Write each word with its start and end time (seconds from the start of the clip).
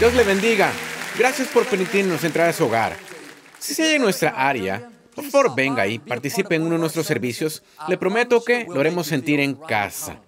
Dios 0.00 0.14
le 0.14 0.24
bendiga. 0.24 0.72
Gracias 1.18 1.48
por 1.48 1.66
permitirnos 1.66 2.24
entrar 2.24 2.48
a 2.48 2.54
su 2.54 2.64
hogar. 2.64 2.96
Si 3.58 3.74
se 3.74 3.96
en 3.96 4.00
nuestra 4.00 4.30
área, 4.30 4.88
por 5.14 5.26
favor 5.26 5.54
venga 5.54 5.86
y 5.86 5.98
participe 5.98 6.54
en 6.54 6.62
uno 6.62 6.76
de 6.76 6.78
nuestros 6.78 7.06
servicios. 7.06 7.62
Le 7.86 7.98
prometo 7.98 8.42
que 8.42 8.64
lo 8.64 8.80
haremos 8.80 9.08
sentir 9.08 9.40
en 9.40 9.54
casa. 9.54 10.18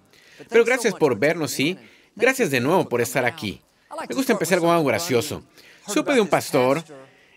Pero 0.47 0.63
gracias 0.63 0.93
por 0.93 1.17
vernos 1.17 1.59
y 1.59 1.75
gracias 2.15 2.51
de 2.51 2.59
nuevo 2.59 2.87
por 2.87 3.01
estar 3.01 3.25
aquí. 3.25 3.61
Me 4.07 4.13
gusta 4.13 4.33
empezar 4.33 4.59
con 4.59 4.69
algo 4.69 4.85
gracioso. 4.85 5.41
Supe 5.87 6.13
de 6.13 6.21
un 6.21 6.27
pastor, 6.27 6.83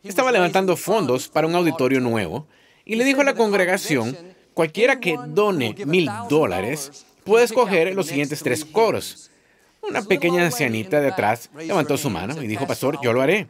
estaba 0.03 0.31
levantando 0.31 0.77
fondos 0.77 1.29
para 1.29 1.47
un 1.47 1.55
auditorio 1.55 2.01
nuevo 2.01 2.47
y 2.85 2.97
le 2.97 3.05
dijo 3.05 3.23
a 3.23 3.25
la 3.25 3.35
congregación, 3.35 4.15
cualquiera 4.53 5.01
que 5.01 5.17
done 5.29 5.75
mil 5.87 6.11
dólares 6.29 7.07
puede 7.25 7.47
escoger 7.47 7.95
los 7.95 8.09
siguientes 8.09 8.43
tres 8.43 8.63
coros. 8.63 9.31
Una 9.89 10.03
pequeña 10.03 10.45
ancianita 10.45 11.01
de 11.01 11.09
atrás 11.09 11.51
levantó 11.57 11.97
su 11.97 12.11
mano 12.11 12.43
y 12.43 12.47
dijo, 12.47 12.67
pastor, 12.67 12.99
yo 13.03 13.13
lo 13.13 13.23
haré. 13.23 13.49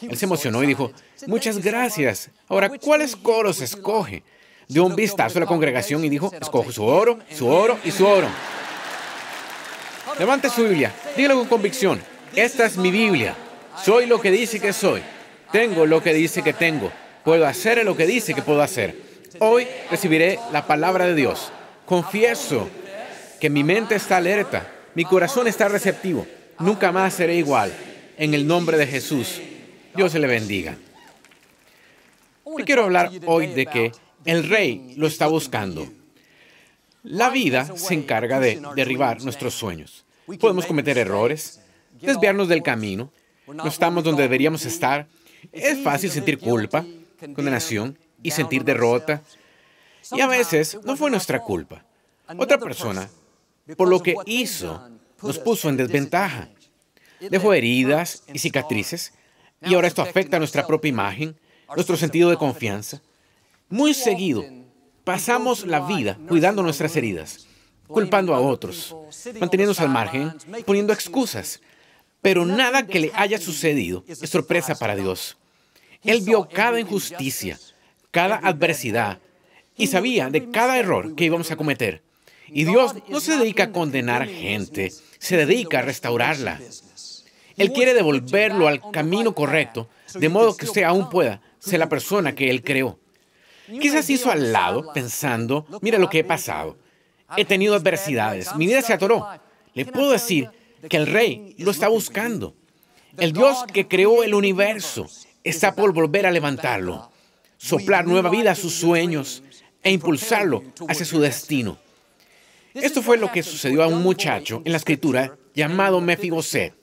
Él 0.00 0.16
se 0.16 0.26
emocionó 0.26 0.62
y 0.62 0.66
dijo, 0.66 0.92
muchas 1.26 1.58
gracias. 1.58 2.30
Ahora, 2.48 2.68
¿cuáles 2.68 3.16
coros 3.16 3.60
escoge? 3.60 4.22
Dio 4.68 4.84
un 4.84 4.94
vistazo 4.94 5.38
a 5.38 5.40
la 5.40 5.46
congregación 5.46 6.04
y 6.04 6.08
dijo, 6.08 6.30
escojo 6.38 6.70
su 6.70 6.84
oro, 6.84 7.18
su 7.34 7.48
oro 7.48 7.78
y 7.84 7.90
su 7.90 8.06
oro. 8.06 8.28
Levante 10.18 10.50
su 10.50 10.62
Biblia, 10.62 10.92
dígalo 11.16 11.38
con 11.40 11.48
convicción. 11.48 12.00
Esta 12.36 12.66
es 12.66 12.76
mi 12.76 12.90
Biblia. 12.90 13.34
Soy 13.82 14.06
lo 14.06 14.20
que 14.20 14.30
dice 14.30 14.60
que 14.60 14.72
soy. 14.72 15.02
Tengo 15.52 15.86
lo 15.86 16.02
que 16.02 16.12
dice 16.12 16.42
que 16.42 16.52
tengo. 16.52 16.92
Puedo 17.24 17.46
hacer 17.46 17.84
lo 17.84 17.96
que 17.96 18.06
dice 18.06 18.34
que 18.34 18.42
puedo 18.42 18.62
hacer. 18.62 18.96
Hoy 19.38 19.66
recibiré 19.90 20.38
la 20.52 20.66
palabra 20.66 21.06
de 21.06 21.14
Dios. 21.14 21.50
Confieso 21.86 22.68
que 23.40 23.48
mi 23.48 23.64
mente 23.64 23.94
está 23.94 24.18
alerta, 24.18 24.70
mi 24.94 25.04
corazón 25.04 25.46
está 25.48 25.68
receptivo. 25.68 26.26
Nunca 26.58 26.92
más 26.92 27.14
seré 27.14 27.36
igual. 27.36 27.72
En 28.16 28.34
el 28.34 28.46
nombre 28.46 28.76
de 28.76 28.86
Jesús. 28.86 29.40
Dios 29.94 30.12
se 30.12 30.18
le 30.18 30.26
bendiga. 30.26 30.76
Quiero 32.64 32.84
hablar 32.84 33.10
hoy 33.26 33.48
de 33.48 33.66
que 33.66 33.92
el 34.24 34.48
rey 34.48 34.94
lo 34.96 35.06
está 35.06 35.26
buscando. 35.26 35.88
La 37.02 37.30
vida 37.30 37.76
se 37.76 37.94
encarga 37.94 38.40
de 38.40 38.60
derribar 38.74 39.22
nuestros 39.22 39.54
sueños. 39.54 40.04
Podemos 40.40 40.66
cometer 40.66 40.98
errores, 40.98 41.60
desviarnos 42.00 42.48
del 42.48 42.62
camino, 42.62 43.12
no 43.46 43.66
estamos 43.66 44.04
donde 44.04 44.22
deberíamos 44.22 44.64
estar. 44.66 45.06
Es 45.52 45.82
fácil 45.82 46.10
sentir 46.10 46.38
culpa, 46.38 46.84
condenación 47.34 47.98
y 48.22 48.30
sentir 48.30 48.64
derrota. 48.64 49.22
Y 50.12 50.20
a 50.20 50.26
veces 50.26 50.78
no 50.84 50.96
fue 50.96 51.10
nuestra 51.10 51.40
culpa. 51.40 51.84
Otra 52.36 52.58
persona, 52.58 53.08
por 53.76 53.88
lo 53.88 54.02
que 54.02 54.14
hizo, 54.26 54.88
nos 55.22 55.38
puso 55.38 55.68
en 55.68 55.76
desventaja. 55.76 56.48
Dejó 57.20 57.52
heridas 57.52 58.22
y 58.32 58.38
cicatrices 58.38 59.12
y 59.60 59.74
ahora 59.74 59.88
esto 59.88 60.02
afecta 60.02 60.38
nuestra 60.38 60.66
propia 60.66 60.88
imagen, 60.88 61.36
nuestro 61.74 61.96
sentido 61.96 62.30
de 62.30 62.36
confianza. 62.36 63.02
Muy 63.68 63.92
seguido 63.92 64.44
pasamos 65.04 65.66
la 65.66 65.80
vida 65.80 66.18
cuidando 66.28 66.62
nuestras 66.62 66.94
heridas, 66.96 67.46
culpando 67.86 68.34
a 68.34 68.40
otros, 68.40 68.94
manteniéndose 69.40 69.82
al 69.82 69.88
margen, 69.88 70.34
poniendo 70.64 70.92
excusas. 70.92 71.60
Pero 72.20 72.44
nada 72.44 72.86
que 72.86 73.00
le 73.00 73.10
haya 73.14 73.38
sucedido 73.38 74.04
es 74.06 74.28
sorpresa 74.28 74.74
para 74.74 74.96
Dios. 74.96 75.36
Él 76.02 76.20
vio 76.20 76.48
cada 76.48 76.78
injusticia, 76.78 77.58
cada 78.10 78.36
adversidad 78.36 79.18
y 79.76 79.86
sabía 79.86 80.28
de 80.28 80.50
cada 80.50 80.78
error 80.78 81.14
que 81.14 81.24
íbamos 81.24 81.50
a 81.50 81.56
cometer. 81.56 82.02
Y 82.48 82.64
Dios 82.64 82.94
no 83.08 83.20
se 83.20 83.36
dedica 83.36 83.64
a 83.64 83.72
condenar 83.72 84.26
gente, 84.26 84.92
se 85.18 85.36
dedica 85.36 85.80
a 85.80 85.82
restaurarla. 85.82 86.60
Él 87.56 87.72
quiere 87.72 87.94
devolverlo 87.94 88.68
al 88.68 88.80
camino 88.90 89.34
correcto, 89.34 89.88
de 90.14 90.28
modo 90.28 90.56
que 90.56 90.66
usted 90.66 90.84
aún 90.84 91.10
pueda 91.10 91.40
ser 91.58 91.80
la 91.80 91.88
persona 91.88 92.34
que 92.34 92.50
Él 92.50 92.62
creó. 92.62 92.98
Quizás 93.80 94.08
hizo 94.08 94.30
al 94.30 94.52
lado 94.52 94.92
pensando, 94.92 95.66
mira 95.82 95.98
lo 95.98 96.08
que 96.08 96.20
he 96.20 96.24
pasado. 96.24 96.78
He 97.36 97.44
tenido 97.44 97.74
adversidades, 97.74 98.54
mi 98.54 98.66
vida 98.66 98.80
se 98.80 98.94
atoró. 98.94 99.26
Le 99.74 99.84
puedo 99.84 100.12
decir 100.12 100.48
que 100.88 100.96
el 100.96 101.06
rey 101.06 101.54
lo 101.58 101.70
está 101.70 101.88
buscando. 101.88 102.54
El 103.18 103.32
Dios 103.32 103.64
que 103.72 103.88
creó 103.88 104.22
el 104.22 104.34
universo 104.34 105.06
está 105.44 105.74
por 105.74 105.92
volver 105.92 106.26
a 106.26 106.30
levantarlo, 106.30 107.10
soplar 107.56 108.06
nueva 108.06 108.30
vida 108.30 108.52
a 108.52 108.54
sus 108.54 108.74
sueños 108.74 109.42
e 109.82 109.90
impulsarlo 109.90 110.62
hacia 110.88 111.04
su 111.04 111.20
destino. 111.20 111.78
Esto 112.82 113.02
fue 113.02 113.18
lo 113.18 113.30
que 113.30 113.42
sucedió 113.42 113.82
a 113.82 113.86
un 113.86 114.02
muchacho 114.02 114.62
en 114.64 114.72
la 114.72 114.78
escritura 114.78 115.36
llamado 115.54 116.00
Mefiboset. 116.00 116.74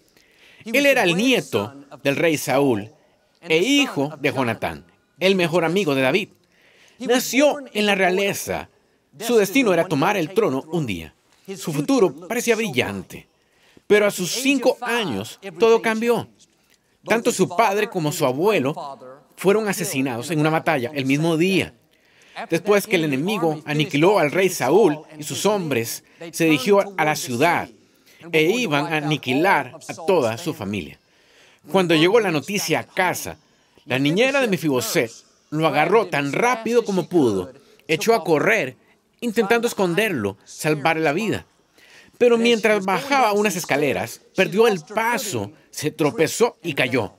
Él 0.66 0.86
era 0.86 1.04
el 1.04 1.16
nieto 1.16 1.74
del 2.04 2.16
rey 2.16 2.38
Saúl 2.38 2.92
e 3.42 3.58
hijo 3.58 4.12
de 4.20 4.32
Jonatán, 4.32 4.86
el 5.20 5.36
mejor 5.36 5.64
amigo 5.64 5.94
de 5.96 6.02
David. 6.02 6.30
Nació 7.00 7.58
en 7.74 7.86
la 7.86 7.96
realeza. 7.96 8.70
Su 9.20 9.38
destino 9.38 9.74
era 9.74 9.88
tomar 9.88 10.18
el 10.18 10.34
trono 10.34 10.64
un 10.72 10.86
día. 10.86 11.14
Su 11.56 11.72
futuro 11.72 12.28
parecía 12.28 12.56
brillante. 12.56 13.28
Pero 13.88 14.08
a 14.08 14.12
sus 14.12 14.32
cinco 14.32 14.78
años 14.82 15.40
todo 15.60 15.82
cambió. 15.82 16.28
Tanto 17.06 17.32
su 17.32 17.48
padre 17.48 17.90
como 17.90 18.12
su 18.12 18.26
abuelo 18.26 18.76
fueron 19.36 19.68
asesinados 19.68 20.32
en 20.32 20.40
una 20.40 20.50
batalla 20.50 20.92
el 20.94 21.06
mismo 21.06 21.38
día. 21.38 21.74
Después 22.50 22.86
que 22.86 22.98
el 22.98 23.06
enemigo 23.06 23.62
aniquiló 23.66 24.20
al 24.20 24.32
rey 24.32 24.50
Saúl 24.50 25.00
y 25.18 25.24
sus 25.24 25.46
hombres, 25.46 26.04
se 26.32 26.46
dirigió 26.46 26.94
a 26.98 27.06
la 27.06 27.16
ciudad 27.16 27.70
e 28.32 28.44
iban 28.44 28.92
a 28.92 28.98
aniquilar 28.98 29.76
a 29.88 29.94
toda 30.06 30.38
su 30.38 30.54
familia. 30.54 31.00
Cuando 31.72 31.96
llegó 31.96 32.20
la 32.20 32.32
noticia 32.32 32.80
a 32.80 32.84
casa, 32.84 33.38
la 33.86 34.00
niñera 34.00 34.42
de 34.42 34.48
Mefiboset 34.48 35.12
lo 35.50 35.68
agarró 35.68 36.08
tan 36.08 36.34
rápido 36.34 36.84
como 36.84 37.08
pudo, 37.08 37.54
echó 37.88 38.14
a 38.14 38.24
correr, 38.24 38.76
intentando 39.22 39.68
esconderlo, 39.68 40.38
salvarle 40.44 41.04
la 41.04 41.14
vida. 41.14 41.46
Pero 42.18 42.38
mientras 42.38 42.84
bajaba 42.86 43.34
unas 43.34 43.56
escaleras, 43.56 44.22
perdió 44.36 44.68
el 44.68 44.82
paso, 44.82 45.52
se 45.70 45.92
tropezó 45.92 46.58
y 46.64 46.74
cayó. 46.74 47.14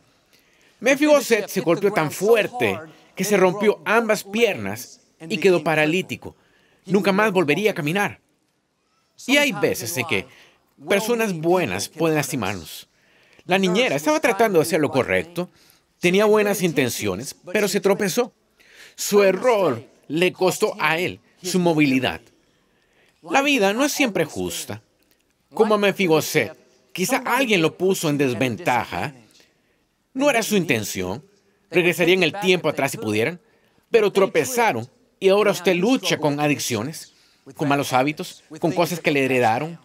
Mefiboset 0.80 1.48
se 1.48 1.60
golpeó 1.60 1.92
tan 1.92 2.10
fuerte 2.10 2.78
que 3.14 3.24
se 3.24 3.36
rompió 3.36 3.80
ambas 3.84 4.24
piernas 4.24 5.00
y 5.20 5.38
quedó 5.38 5.62
paralítico. 5.62 6.36
Nunca 6.86 7.12
más 7.12 7.32
volvería 7.32 7.72
a 7.72 7.74
caminar. 7.74 8.20
Y 9.26 9.36
hay 9.38 9.52
veces 9.52 9.96
en 9.96 10.06
que 10.06 10.26
Personas 10.88 11.32
buenas 11.32 11.88
pueden 11.88 12.16
lastimarnos. 12.16 12.88
La 13.46 13.58
niñera 13.58 13.96
estaba 13.96 14.20
tratando 14.20 14.58
de 14.58 14.64
hacer 14.64 14.80
lo 14.80 14.90
correcto, 14.90 15.48
tenía 16.00 16.26
buenas 16.26 16.62
intenciones, 16.62 17.34
pero 17.50 17.66
se 17.66 17.80
tropezó. 17.80 18.34
Su 18.94 19.22
error 19.22 19.82
le 20.08 20.32
costó 20.32 20.74
a 20.78 20.98
él 20.98 21.20
su 21.42 21.58
movilidad. 21.60 22.20
La 23.22 23.40
vida 23.40 23.72
no 23.72 23.84
es 23.84 23.92
siempre 23.92 24.26
justa. 24.26 24.82
Como 25.54 25.78
me 25.78 25.88
Mefiboset, 25.88 26.54
quizá 26.92 27.22
alguien 27.24 27.62
lo 27.62 27.78
puso 27.78 28.10
en 28.10 28.18
desventaja. 28.18 29.14
No 30.12 30.28
era 30.28 30.42
su 30.42 30.56
intención. 30.56 31.24
Regresarían 31.70 32.22
el 32.22 32.38
tiempo 32.38 32.68
atrás 32.68 32.90
si 32.90 32.98
pudieran, 32.98 33.40
pero 33.90 34.12
tropezaron 34.12 34.88
y 35.18 35.28
ahora 35.28 35.52
usted 35.52 35.74
lucha 35.74 36.18
con 36.18 36.40
adicciones, 36.40 37.14
con 37.56 37.68
malos 37.68 37.92
hábitos, 37.92 38.42
con 38.60 38.72
cosas 38.72 39.00
que 39.00 39.10
le 39.10 39.24
heredaron, 39.24 39.78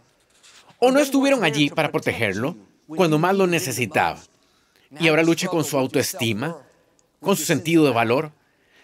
o 0.80 0.92
no 0.92 1.00
estuvieron 1.00 1.44
allí 1.44 1.70
para 1.70 1.92
protegerlo 1.92 2.56
cuando 2.88 3.20
más 3.20 3.36
lo 3.36 3.48
necesitaba. 3.48 4.20
Y 5.00 5.08
ahora 5.08 5.24
lucha 5.24 5.48
con 5.48 5.64
su 5.64 5.78
autoestima, 5.78 6.58
con 7.20 7.38
su 7.38 7.44
sentido 7.44 7.86
de 7.86 7.92
valor. 7.92 8.32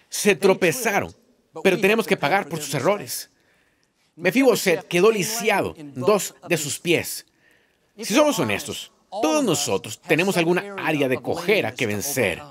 Se 0.08 0.34
tropezaron, 0.34 1.14
pero 1.62 1.78
tenemos 1.78 2.06
que 2.06 2.16
pagar 2.16 2.48
por 2.48 2.60
sus 2.60 2.72
errores. 2.72 3.30
Mefiboset 4.16 4.86
quedó 4.88 5.10
lisiado 5.10 5.74
en 5.76 5.94
dos 5.94 6.34
de 6.48 6.56
sus 6.56 6.78
pies. 6.78 7.26
Si 7.96 8.14
somos 8.14 8.38
honestos, 8.38 8.90
todos 9.10 9.44
nosotros 9.44 10.00
tenemos 10.00 10.36
alguna 10.36 10.76
área 10.78 11.08
de 11.08 11.20
cojera 11.20 11.74
que 11.74 11.86
vencer, 11.86 12.42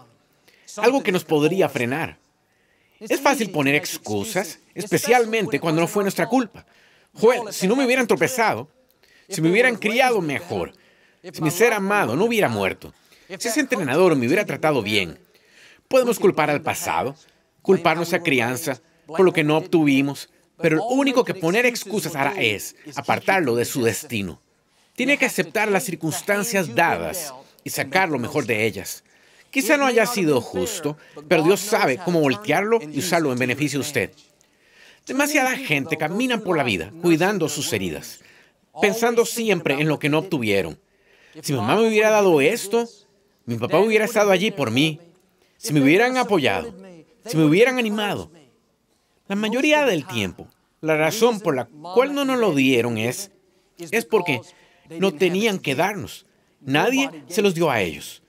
algo 0.77 1.01
que 1.01 1.11
nos 1.11 1.23
podría 1.23 1.67
frenar. 1.69 2.19
Es 2.99 3.21
fácil 3.21 3.51
poner 3.51 3.75
excusas, 3.75 4.59
especialmente 4.73 5.59
cuando 5.59 5.81
no 5.81 5.87
fue 5.87 6.03
nuestra 6.03 6.27
culpa. 6.27 6.65
Joel, 7.13 7.53
si 7.53 7.67
no 7.67 7.75
me 7.75 7.85
hubieran 7.85 8.07
tropezado, 8.07 8.69
si 9.29 9.41
me 9.41 9.51
hubieran 9.51 9.75
criado 9.75 10.21
mejor, 10.21 10.73
si 11.31 11.41
mi 11.41 11.51
ser 11.51 11.73
amado 11.73 12.15
no 12.15 12.25
hubiera 12.25 12.47
muerto, 12.47 12.93
si 13.27 13.47
ese 13.47 13.59
entrenador 13.59 14.15
me 14.15 14.25
hubiera 14.25 14.45
tratado 14.45 14.81
bien, 14.81 15.19
podemos 15.87 16.19
culpar 16.19 16.49
al 16.49 16.61
pasado, 16.61 17.15
culpar 17.61 17.97
nuestra 17.97 18.21
crianza 18.21 18.81
por 19.05 19.21
lo 19.21 19.33
que 19.33 19.43
no 19.43 19.57
obtuvimos, 19.57 20.29
pero 20.57 20.77
lo 20.77 20.85
único 20.87 21.23
que 21.23 21.33
poner 21.33 21.65
excusas 21.65 22.15
hará 22.15 22.33
es 22.39 22.75
apartarlo 22.95 23.55
de 23.55 23.65
su 23.65 23.83
destino. 23.83 24.41
Tiene 24.95 25.17
que 25.17 25.25
aceptar 25.25 25.69
las 25.69 25.83
circunstancias 25.83 26.73
dadas 26.73 27.33
y 27.63 27.69
sacar 27.69 28.09
lo 28.09 28.17
mejor 28.17 28.45
de 28.45 28.65
ellas. 28.65 29.03
Quizá 29.51 29.77
no 29.77 29.85
haya 29.85 30.05
sido 30.05 30.41
justo, 30.41 30.97
pero 31.27 31.43
Dios 31.43 31.59
sabe 31.59 31.97
cómo 31.97 32.19
voltearlo 32.19 32.79
y 32.81 32.99
usarlo 32.99 33.31
en 33.31 33.39
beneficio 33.39 33.79
de 33.79 33.85
usted. 33.85 34.11
Demasiada 35.05 35.55
gente 35.55 35.97
camina 35.97 36.39
por 36.39 36.57
la 36.57 36.63
vida 36.63 36.91
cuidando 37.01 37.47
sus 37.47 37.71
heridas, 37.71 38.19
pensando 38.81 39.25
siempre 39.25 39.75
en 39.75 39.87
lo 39.87 39.99
que 39.99 40.09
no 40.09 40.19
obtuvieron. 40.19 40.77
Si 41.41 41.53
mamá 41.53 41.75
me 41.75 41.87
hubiera 41.87 42.09
dado 42.09 42.41
esto, 42.41 42.87
mi 43.45 43.55
papá 43.55 43.79
hubiera 43.79 44.05
estado 44.05 44.31
allí 44.31 44.51
por 44.51 44.71
mí, 44.71 44.99
si 45.57 45.73
me 45.73 45.81
hubieran 45.81 46.17
apoyado, 46.17 46.75
si 47.25 47.37
me 47.37 47.45
hubieran 47.45 47.79
animado. 47.79 48.31
La 49.27 49.35
mayoría 49.35 49.85
del 49.85 50.05
tiempo, 50.05 50.47
la 50.81 50.97
razón 50.97 51.39
por 51.39 51.55
la 51.55 51.65
cual 51.65 52.13
no 52.13 52.25
nos 52.25 52.39
lo 52.39 52.53
dieron 52.53 52.97
es, 52.97 53.31
es 53.77 54.05
porque 54.05 54.41
no 54.89 55.13
tenían 55.13 55.59
que 55.59 55.75
darnos. 55.75 56.25
Nadie 56.61 57.09
se 57.27 57.41
los 57.41 57.55
dio 57.55 57.71
a 57.71 57.81
ellos. 57.81 58.23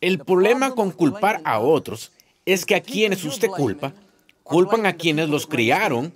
El 0.00 0.18
problema 0.18 0.74
con 0.74 0.90
culpar 0.90 1.40
a 1.44 1.60
otros 1.60 2.12
es 2.44 2.66
que 2.66 2.74
a 2.74 2.82
quienes 2.82 3.24
usted 3.24 3.48
culpa, 3.48 3.94
culpan 4.42 4.86
a 4.86 4.94
quienes 4.94 5.28
los 5.28 5.46
criaron 5.46 6.12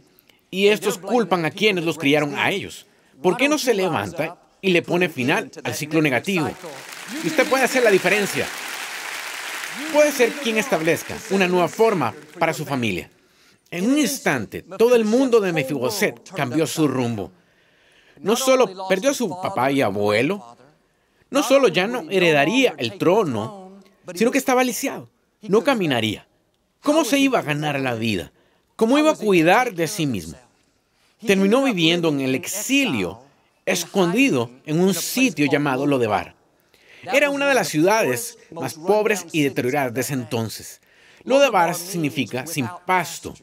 y 0.51 0.69
estos 0.69 0.99
culpan 0.99 1.45
a 1.45 1.51
quienes 1.51 1.85
los 1.85 1.99
criaron 1.99 2.37
a 2.37 2.51
ellos. 2.51 2.87
¿Por 3.23 3.37
qué 3.37 3.49
no 3.49 3.59
se 3.59 3.75
levanta 3.75 4.39
y 4.61 4.71
le 4.71 4.83
pone 4.83 5.09
final 5.09 5.51
al 5.65 5.75
ciclo 5.75 6.03
negativo? 6.03 6.51
Y 7.25 7.29
usted 7.29 7.49
puede 7.49 7.65
hacer 7.65 7.83
la 7.83 7.91
diferencia. 7.91 8.47
Puede 9.93 10.13
ser 10.13 10.33
quien 10.33 10.59
establezca 10.59 11.17
una 11.31 11.49
nueva 11.49 11.69
forma 11.69 12.15
para 12.39 12.53
su 12.53 12.65
familia. 12.65 13.11
En 13.71 13.91
un 13.91 13.99
instante, 13.99 14.63
todo 14.63 14.95
el 14.95 15.05
mundo 15.05 15.41
de 15.41 15.53
Mefiboset 15.53 16.31
cambió 16.35 16.67
su 16.67 16.89
rumbo. 16.89 17.33
No 18.21 18.35
solo 18.35 18.89
perdió 18.89 19.11
a 19.11 19.15
su 19.15 19.29
papá 19.29 19.71
y 19.71 19.83
abuelo, 19.83 20.57
no 21.31 21.43
solo 21.43 21.69
ya 21.69 21.87
no 21.87 22.07
heredaría 22.11 22.75
el 22.79 22.97
trono, 22.99 23.58
sino 24.15 24.31
que 24.31 24.39
estaba 24.39 24.65
lisiado. 24.65 25.11
No 25.43 25.63
caminaría. 25.65 26.27
¿Cómo 26.83 27.05
se 27.05 27.19
iba 27.19 27.39
a 27.39 27.43
ganar 27.43 27.79
la 27.81 27.95
vida? 27.95 28.33
¿Cómo 28.77 28.99
iba 28.99 29.11
a 29.11 29.17
cuidar 29.17 29.75
de 29.75 29.89
sí 29.89 30.07
mismo? 30.07 30.39
Terminó 31.27 31.65
viviendo 31.65 32.09
en 32.09 32.21
el 32.21 32.35
exilio, 32.35 33.21
escondido 33.67 34.51
en 34.65 34.81
un 34.81 34.95
sitio 34.95 35.47
llamado 35.51 35.87
Lodebar. 35.87 36.37
Era 37.03 37.31
una 37.31 37.49
de 37.49 37.55
las 37.55 37.69
ciudades 37.69 38.39
más 38.51 38.75
pobres 38.75 39.27
y 39.33 39.43
deterioradas 39.43 39.95
de 39.95 40.01
ese 40.01 40.15
entonces. 40.15 40.81
Lodebar 41.25 41.75
significa 41.75 42.47
sin 42.47 42.69
pasto. 42.87 43.35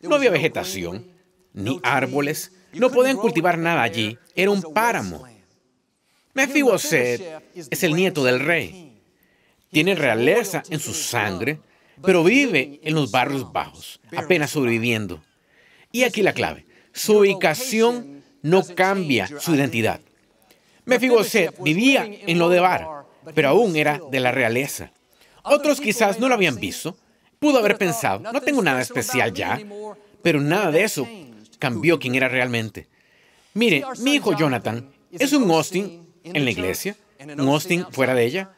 No 0.00 0.16
había 0.16 0.30
vegetación, 0.30 1.06
ni 1.52 1.80
árboles, 1.82 2.52
no 2.72 2.90
podían 2.90 3.16
cultivar 3.16 3.58
nada 3.58 3.82
allí. 3.82 4.18
Era 4.34 4.50
un 4.50 4.62
páramo. 4.62 5.26
Mefiboset 6.34 7.42
es 7.54 7.82
el 7.82 7.94
nieto 7.94 8.22
del 8.24 8.40
rey. 8.40 8.85
Tiene 9.70 9.94
realeza 9.94 10.62
en 10.70 10.80
su 10.80 10.94
sangre, 10.94 11.60
pero 12.02 12.22
vive 12.24 12.80
en 12.82 12.94
los 12.94 13.10
barrios 13.10 13.52
bajos, 13.52 14.00
apenas 14.16 14.50
sobreviviendo. 14.50 15.22
Y 15.92 16.04
aquí 16.04 16.22
la 16.22 16.32
clave. 16.32 16.66
Su 16.92 17.18
ubicación 17.18 18.22
no 18.42 18.64
cambia 18.64 19.28
su 19.40 19.54
identidad. 19.54 20.00
Mefiboset 20.84 21.54
vivía 21.62 22.08
en 22.08 22.38
lo 22.38 22.48
de 22.48 22.60
Bar, 22.60 22.86
pero 23.34 23.48
aún 23.48 23.76
era 23.76 24.00
de 24.10 24.20
la 24.20 24.30
realeza. 24.30 24.92
Otros 25.42 25.80
quizás 25.80 26.20
no 26.20 26.28
lo 26.28 26.34
habían 26.34 26.56
visto. 26.56 26.96
Pudo 27.38 27.58
haber 27.58 27.76
pensado, 27.76 28.20
no 28.32 28.40
tengo 28.40 28.62
nada 28.62 28.80
especial 28.80 29.32
ya, 29.32 29.60
pero 30.22 30.40
nada 30.40 30.70
de 30.70 30.84
eso 30.84 31.06
cambió 31.58 31.98
quién 31.98 32.14
era 32.14 32.28
realmente. 32.28 32.88
Mire, 33.54 33.84
mi 33.98 34.14
hijo 34.14 34.36
Jonathan 34.36 34.90
es 35.10 35.32
un 35.32 35.50
Austin 35.50 36.06
en 36.24 36.44
la 36.44 36.50
iglesia, 36.50 36.96
un 37.20 37.48
Austin 37.48 37.86
fuera 37.90 38.14
de 38.14 38.24
ella, 38.24 38.55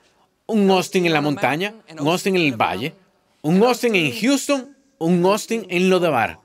un 0.49 0.71
Austin 0.71 1.05
en 1.05 1.13
la 1.13 1.21
montaña, 1.21 1.75
un 2.01 2.09
Austin 2.09 2.35
en 2.35 2.43
el 2.43 2.61
valle, 2.61 2.95
un 3.43 3.63
Austin 3.63 3.95
en 3.95 4.13
Houston, 4.19 4.77
un 4.99 5.25
Austin 5.25 5.67
en 5.69 5.91
Lodebar. 5.91 6.41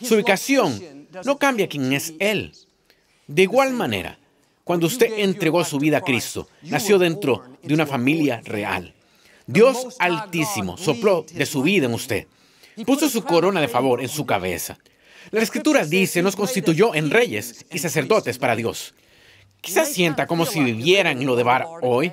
Su 0.00 0.14
ubicación 0.14 1.08
no 1.24 1.38
cambia 1.38 1.68
quién 1.68 1.92
es 1.92 2.14
Él. 2.20 2.52
De 3.26 3.42
igual 3.42 3.72
manera, 3.72 4.18
cuando 4.64 4.86
usted 4.86 5.18
entregó 5.18 5.64
su 5.64 5.78
vida 5.78 5.98
a 5.98 6.02
Cristo, 6.02 6.48
nació 6.62 6.98
dentro 6.98 7.44
de 7.62 7.74
una 7.74 7.84
familia 7.84 8.40
real. 8.44 8.94
Dios 9.46 9.96
Altísimo 9.98 10.78
sopló 10.78 11.26
de 11.32 11.44
su 11.44 11.62
vida 11.62 11.86
en 11.86 11.94
usted. 11.94 12.28
Puso 12.86 13.08
su 13.08 13.24
corona 13.24 13.60
de 13.60 13.68
favor 13.68 14.00
en 14.00 14.08
su 14.08 14.24
cabeza. 14.24 14.78
La 15.32 15.42
escritura 15.42 15.84
dice, 15.84 16.22
nos 16.22 16.36
constituyó 16.36 16.94
en 16.94 17.10
reyes 17.10 17.66
y 17.72 17.78
sacerdotes 17.78 18.38
para 18.38 18.54
Dios. 18.54 18.94
Quizás 19.60 19.92
sienta 19.92 20.28
como 20.28 20.46
si 20.46 20.60
viviera 20.60 21.10
en 21.10 21.26
lo 21.26 21.34
de 21.34 21.42
bar 21.42 21.66
hoy. 21.82 22.12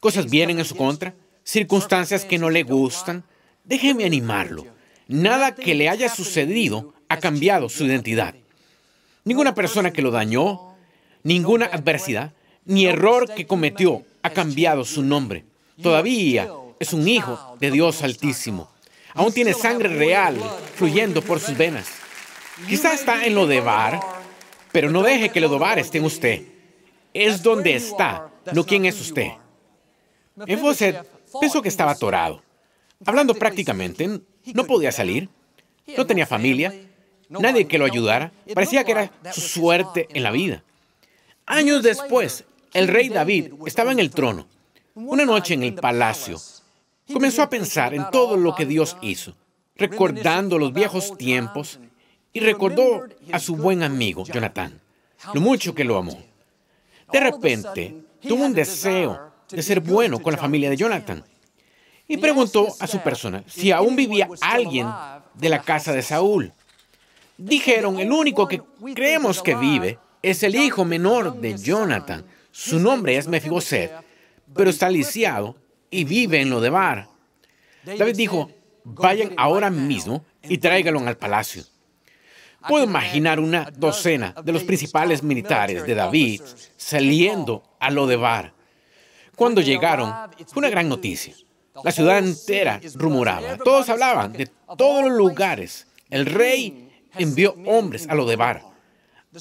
Cosas 0.00 0.28
vienen 0.30 0.58
en 0.58 0.64
su 0.64 0.76
contra, 0.76 1.14
circunstancias 1.44 2.24
que 2.24 2.38
no 2.38 2.50
le 2.50 2.62
gustan. 2.62 3.24
Déjeme 3.64 4.04
animarlo. 4.04 4.66
Nada 5.08 5.54
que 5.54 5.74
le 5.74 5.88
haya 5.88 6.08
sucedido 6.08 6.94
ha 7.08 7.18
cambiado 7.18 7.68
su 7.68 7.84
identidad. 7.84 8.34
Ninguna 9.24 9.54
persona 9.54 9.92
que 9.92 10.02
lo 10.02 10.10
dañó, 10.10 10.74
ninguna 11.22 11.66
adversidad, 11.66 12.32
ni 12.64 12.86
error 12.86 13.32
que 13.34 13.46
cometió 13.46 14.04
ha 14.22 14.30
cambiado 14.30 14.84
su 14.84 15.02
nombre. 15.02 15.44
Todavía 15.80 16.48
es 16.78 16.92
un 16.92 17.06
hijo 17.08 17.56
de 17.60 17.70
Dios 17.70 18.02
Altísimo. 18.02 18.70
Aún 19.14 19.32
tiene 19.32 19.54
sangre 19.54 19.88
real 19.88 20.36
fluyendo 20.74 21.22
por 21.22 21.40
sus 21.40 21.56
venas. 21.56 21.86
Quizá 22.68 22.92
está 22.92 23.24
en 23.24 23.34
lo 23.34 23.46
de 23.46 23.60
bar, 23.60 24.00
pero 24.72 24.90
no 24.90 25.02
deje 25.02 25.30
que 25.30 25.40
lo 25.40 25.48
de 25.48 25.58
bar 25.58 25.78
esté 25.78 25.98
en 25.98 26.04
usted. 26.04 26.42
Es 27.14 27.42
donde 27.42 27.74
está, 27.74 28.30
no 28.52 28.64
quién 28.64 28.84
es 28.84 29.00
usted. 29.00 29.32
Mefiboset 30.36 31.04
pensó 31.40 31.62
que 31.62 31.68
estaba 31.68 31.92
atorado. 31.92 32.42
Hablando 33.04 33.34
prácticamente, 33.34 34.20
no 34.54 34.64
podía 34.64 34.92
salir. 34.92 35.28
No 35.96 36.06
tenía 36.06 36.26
familia, 36.26 36.74
nadie 37.28 37.66
que 37.66 37.78
lo 37.78 37.84
ayudara. 37.84 38.32
Parecía 38.54 38.84
que 38.84 38.92
era 38.92 39.12
su 39.32 39.40
suerte 39.40 40.08
en 40.10 40.22
la 40.22 40.30
vida. 40.30 40.62
Años 41.46 41.82
después, 41.82 42.44
el 42.74 42.88
rey 42.88 43.08
David 43.08 43.52
estaba 43.66 43.92
en 43.92 44.00
el 44.00 44.10
trono. 44.10 44.46
Una 44.94 45.24
noche 45.24 45.54
en 45.54 45.62
el 45.62 45.74
palacio, 45.74 46.40
comenzó 47.12 47.42
a 47.42 47.50
pensar 47.50 47.94
en 47.94 48.10
todo 48.10 48.36
lo 48.36 48.54
que 48.54 48.66
Dios 48.66 48.96
hizo, 49.02 49.34
recordando 49.76 50.58
los 50.58 50.72
viejos 50.72 51.16
tiempos 51.16 51.78
y 52.32 52.40
recordó 52.40 53.04
a 53.30 53.38
su 53.38 53.56
buen 53.56 53.82
amigo 53.82 54.24
Jonathan, 54.24 54.80
lo 55.34 55.40
mucho 55.40 55.74
que 55.74 55.84
lo 55.84 55.98
amó. 55.98 56.18
De 57.12 57.20
repente, 57.20 58.02
tuvo 58.20 58.44
un 58.44 58.54
deseo 58.54 59.25
de 59.50 59.62
ser 59.62 59.80
bueno 59.80 60.20
con 60.20 60.32
la 60.32 60.38
familia 60.38 60.70
de 60.70 60.76
Jonathan 60.76 61.24
y 62.08 62.16
preguntó 62.16 62.68
a 62.78 62.86
su 62.86 63.00
persona 63.00 63.42
si 63.46 63.72
aún 63.72 63.96
vivía 63.96 64.28
alguien 64.40 64.88
de 65.34 65.48
la 65.48 65.62
casa 65.62 65.92
de 65.92 66.02
Saúl. 66.02 66.52
Dijeron, 67.36 67.98
el 67.98 68.12
único 68.12 68.48
que 68.48 68.62
creemos 68.94 69.42
que 69.42 69.54
vive 69.54 69.98
es 70.22 70.42
el 70.42 70.54
hijo 70.54 70.84
menor 70.84 71.38
de 71.40 71.56
Jonathan. 71.56 72.24
Su 72.50 72.78
nombre 72.80 73.16
es 73.16 73.28
Mefiboset, 73.28 73.92
pero 74.54 74.70
está 74.70 74.88
lisiado 74.88 75.56
y 75.90 76.04
vive 76.04 76.40
en 76.40 76.50
lo 76.50 76.60
de 76.60 76.70
Bar. 76.70 77.08
David 77.84 78.16
dijo, 78.16 78.50
vayan 78.84 79.32
ahora 79.36 79.70
mismo 79.70 80.24
y 80.42 80.58
tráiganlo 80.58 81.00
al 81.00 81.16
palacio. 81.16 81.64
Puedo 82.68 82.84
imaginar 82.84 83.38
una 83.38 83.70
docena 83.76 84.34
de 84.42 84.52
los 84.52 84.64
principales 84.64 85.22
militares 85.22 85.86
de 85.86 85.94
David 85.94 86.42
saliendo 86.76 87.62
a 87.78 87.90
lo 87.90 88.06
de 88.06 88.16
Bar. 88.16 88.55
Cuando 89.36 89.60
llegaron, 89.60 90.12
fue 90.46 90.60
una 90.60 90.70
gran 90.70 90.88
noticia. 90.88 91.34
La 91.84 91.92
ciudad 91.92 92.18
entera 92.18 92.80
rumoraba, 92.94 93.56
todos 93.58 93.88
hablaban 93.88 94.32
de 94.32 94.50
todos 94.76 95.04
los 95.04 95.16
lugares. 95.16 95.86
El 96.10 96.26
rey 96.26 96.90
envió 97.16 97.54
hombres 97.66 98.08
a 98.08 98.14
lo 98.14 98.26
de 98.26 98.36
Bar 98.36 98.76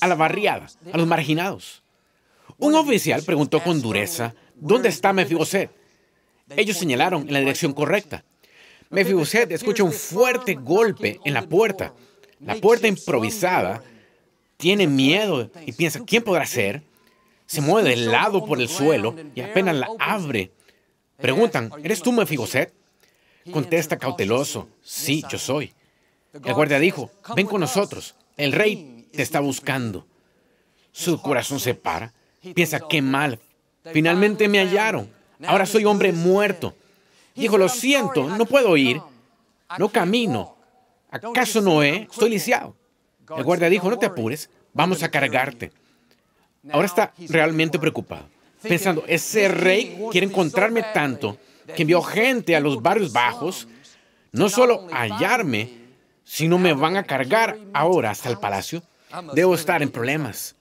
a 0.01 0.07
la 0.07 0.15
barriada, 0.15 0.67
a 0.91 0.97
los 0.97 1.07
marginados. 1.07 1.83
Un 2.57 2.75
oficial 2.75 3.23
preguntó 3.23 3.61
con 3.61 3.81
dureza, 3.81 4.33
¿dónde 4.55 4.89
está 4.89 5.13
Mefiboset? 5.13 5.69
Ellos 6.55 6.77
señalaron 6.77 7.23
en 7.27 7.33
la 7.33 7.39
dirección 7.39 7.73
correcta. 7.73 8.23
Mefiboset 8.89 9.51
escucha 9.51 9.83
un 9.83 9.91
fuerte 9.91 10.55
golpe 10.55 11.19
en 11.25 11.33
la 11.33 11.43
puerta. 11.43 11.93
La 12.39 12.55
puerta 12.55 12.87
improvisada 12.87 13.83
tiene 14.57 14.87
miedo 14.87 15.49
y 15.65 15.71
piensa, 15.71 16.01
¿quién 16.05 16.23
podrá 16.23 16.45
ser? 16.45 16.81
Se 17.45 17.61
mueve 17.61 17.89
de 17.89 17.95
lado 17.97 18.45
por 18.45 18.59
el 18.59 18.67
suelo 18.67 19.15
y 19.33 19.41
apenas 19.41 19.75
la 19.75 19.89
abre. 19.99 20.51
Preguntan, 21.17 21.71
¿eres 21.83 22.01
tú 22.01 22.11
Mefiboset? 22.11 22.73
Contesta 23.51 23.97
cauteloso, 23.97 24.67
sí, 24.81 25.23
yo 25.29 25.37
soy. 25.37 25.73
El 26.33 26.53
guardia 26.53 26.79
dijo, 26.79 27.11
ven 27.35 27.47
con 27.47 27.61
nosotros. 27.61 28.15
El 28.35 28.51
rey 28.51 29.07
te 29.13 29.21
está 29.21 29.39
buscando. 29.39 30.05
Su 30.91 31.21
corazón 31.21 31.59
se 31.59 31.75
para. 31.75 32.13
Piensa, 32.53 32.79
qué 32.89 33.01
mal. 33.01 33.39
Finalmente 33.93 34.47
me 34.47 34.59
hallaron. 34.59 35.09
Ahora 35.45 35.65
soy 35.65 35.85
hombre 35.85 36.11
muerto. 36.11 36.75
Dijo, 37.35 37.57
lo 37.57 37.69
siento, 37.69 38.27
no 38.27 38.45
puedo 38.45 38.75
ir. 38.77 39.01
No 39.77 39.89
camino. 39.89 40.55
¿Acaso 41.11 41.61
no 41.61 41.83
he? 41.83 42.07
Estoy 42.11 42.31
lisiado. 42.31 42.75
El 43.37 43.43
guardia 43.43 43.69
dijo, 43.69 43.89
no 43.89 43.97
te 43.97 44.05
apures, 44.05 44.49
vamos 44.73 45.03
a 45.03 45.09
cargarte. 45.09 45.71
Ahora 46.71 46.87
está 46.87 47.13
realmente 47.29 47.79
preocupado, 47.79 48.27
pensando, 48.61 49.03
ese 49.07 49.47
rey 49.47 49.99
quiere 50.11 50.27
encontrarme 50.27 50.83
tanto 50.93 51.37
que 51.75 51.83
envió 51.83 52.01
gente 52.01 52.55
a 52.55 52.59
los 52.59 52.81
barrios 52.81 53.11
bajos, 53.11 53.67
no 54.31 54.49
solo 54.49 54.87
a 54.91 55.01
hallarme, 55.03 55.85
sino 56.23 56.57
me 56.57 56.73
van 56.73 56.97
a 56.97 57.03
cargar 57.03 57.57
ahora 57.73 58.11
hasta 58.11 58.29
el 58.29 58.39
palacio. 58.39 58.83
Debo 59.33 59.55
estar 59.55 59.81
en 59.81 59.89
problemas. 59.89 60.55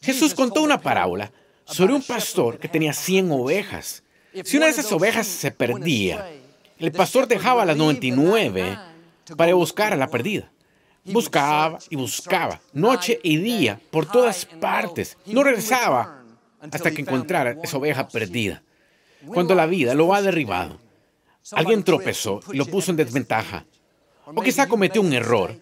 Jesús 0.00 0.34
contó 0.34 0.62
una 0.62 0.80
parábola 0.80 1.30
sobre 1.64 1.94
un 1.94 2.02
pastor 2.02 2.58
que 2.58 2.68
tenía 2.68 2.92
100 2.92 3.30
ovejas. 3.30 4.02
Si 4.44 4.56
una 4.56 4.66
de 4.66 4.72
esas 4.72 4.90
ovejas 4.92 5.26
se 5.26 5.50
perdía, 5.50 6.30
el 6.78 6.92
pastor 6.92 7.28
dejaba 7.28 7.62
a 7.62 7.66
las 7.66 7.76
99 7.76 8.78
para 9.36 9.54
buscar 9.54 9.92
a 9.92 9.96
la 9.96 10.08
perdida. 10.08 10.50
Buscaba 11.04 11.78
y 11.88 11.96
buscaba, 11.96 12.60
noche 12.72 13.18
y 13.22 13.38
día, 13.38 13.80
por 13.90 14.06
todas 14.06 14.44
partes. 14.44 15.16
No 15.26 15.42
regresaba 15.42 16.22
hasta 16.60 16.90
que 16.90 17.00
encontrara 17.00 17.56
esa 17.62 17.78
oveja 17.78 18.08
perdida. 18.08 18.62
Cuando 19.26 19.54
la 19.54 19.66
vida 19.66 19.94
lo 19.94 20.14
ha 20.14 20.22
derribado, 20.22 20.78
alguien 21.52 21.82
tropezó 21.82 22.40
y 22.52 22.56
lo 22.56 22.66
puso 22.66 22.90
en 22.90 22.98
desventaja. 22.98 23.64
O 24.26 24.42
quizá 24.42 24.68
cometió 24.68 25.00
un 25.00 25.12
error, 25.12 25.58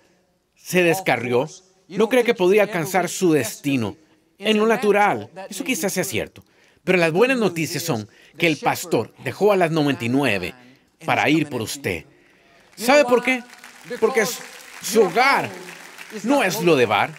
se 0.55 0.83
descarrió, 0.83 1.49
no 1.89 2.09
cree 2.09 2.25
que 2.25 2.35
podría 2.35 2.63
alcanzar 2.63 3.09
su 3.09 3.33
destino. 3.33 3.97
En 4.39 4.59
lo 4.59 4.67
natural, 4.67 5.31
eso 5.49 5.65
quizás 5.65 5.93
sea 5.93 6.05
cierto. 6.05 6.45
Pero 6.85 6.99
las 6.99 7.13
buenas 7.13 7.39
noticias 7.39 7.83
son 7.83 8.09
que 8.37 8.47
el 8.47 8.57
pastor 8.57 9.13
dejó 9.25 9.53
a 9.53 9.57
las 9.57 9.71
99 9.71 10.55
para 11.05 11.29
ir 11.29 11.49
por 11.49 11.63
usted. 11.63 12.05
¿Sabe 12.77 13.05
por 13.05 13.23
qué? 13.23 13.43
Porque 14.01 14.25
su 14.83 15.03
hogar 15.03 15.51
no 16.25 16.43
es 16.43 16.63
lo 16.63 16.77
de 16.77 16.87
bar. 16.87 17.11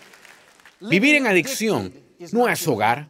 Vivir 0.80 1.16
en 1.16 1.28
adicción 1.28 1.94
no 2.32 2.48
es 2.48 2.68
hogar. 2.68 3.10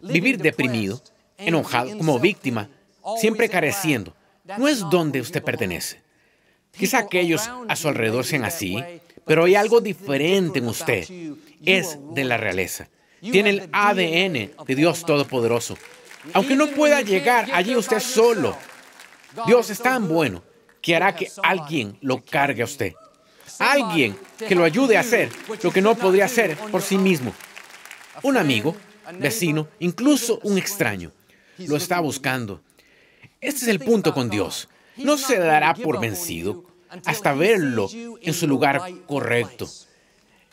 Vivir 0.00 0.38
deprimido, 0.38 1.02
enojado, 1.38 1.96
como 1.96 2.18
víctima, 2.18 2.68
siempre 3.18 3.48
careciendo, 3.48 4.14
no 4.58 4.68
es 4.68 4.80
donde 4.80 5.20
usted 5.20 5.42
pertenece. 5.42 6.00
Quizá 6.76 6.98
aquellos 6.98 7.50
a 7.68 7.76
su 7.76 7.88
alrededor 7.88 8.24
sean 8.24 8.44
así, 8.44 8.82
pero 9.24 9.44
hay 9.44 9.54
algo 9.54 9.80
diferente 9.80 10.58
en 10.58 10.68
usted. 10.68 11.06
Es 11.64 11.98
de 12.12 12.24
la 12.24 12.36
realeza. 12.36 12.88
Tiene 13.20 13.50
el 13.50 13.68
ADN 13.72 14.52
de 14.66 14.74
Dios 14.74 15.04
Todopoderoso. 15.04 15.76
Aunque 16.32 16.54
no 16.54 16.68
pueda 16.68 17.00
llegar 17.00 17.48
allí 17.52 17.74
usted 17.74 18.00
solo, 18.00 18.56
Dios 19.46 19.70
es 19.70 19.80
tan 19.80 20.08
bueno 20.08 20.42
que 20.80 20.94
hará 20.94 21.14
que 21.14 21.28
alguien 21.42 21.98
lo 22.00 22.22
cargue 22.22 22.62
a 22.62 22.66
usted. 22.66 22.94
Alguien 23.58 24.16
que 24.38 24.54
lo 24.54 24.64
ayude 24.64 24.96
a 24.96 25.00
hacer 25.00 25.30
lo 25.62 25.70
que 25.70 25.82
no 25.82 25.94
podría 25.94 26.26
hacer 26.26 26.56
por 26.56 26.82
sí 26.82 26.98
mismo. 26.98 27.32
Un 28.22 28.36
amigo, 28.36 28.76
vecino, 29.18 29.68
incluso 29.78 30.40
un 30.42 30.58
extraño, 30.58 31.12
lo 31.58 31.76
está 31.76 32.00
buscando. 32.00 32.60
Este 33.40 33.62
es 33.62 33.68
el 33.68 33.80
punto 33.80 34.14
con 34.14 34.30
Dios. 34.30 34.68
No 34.96 35.18
se 35.18 35.38
dará 35.38 35.74
por 35.74 36.00
vencido 36.00 36.64
hasta 37.04 37.34
verlo 37.34 37.88
en 38.20 38.34
su 38.34 38.46
lugar 38.46 38.82
correcto. 39.06 39.68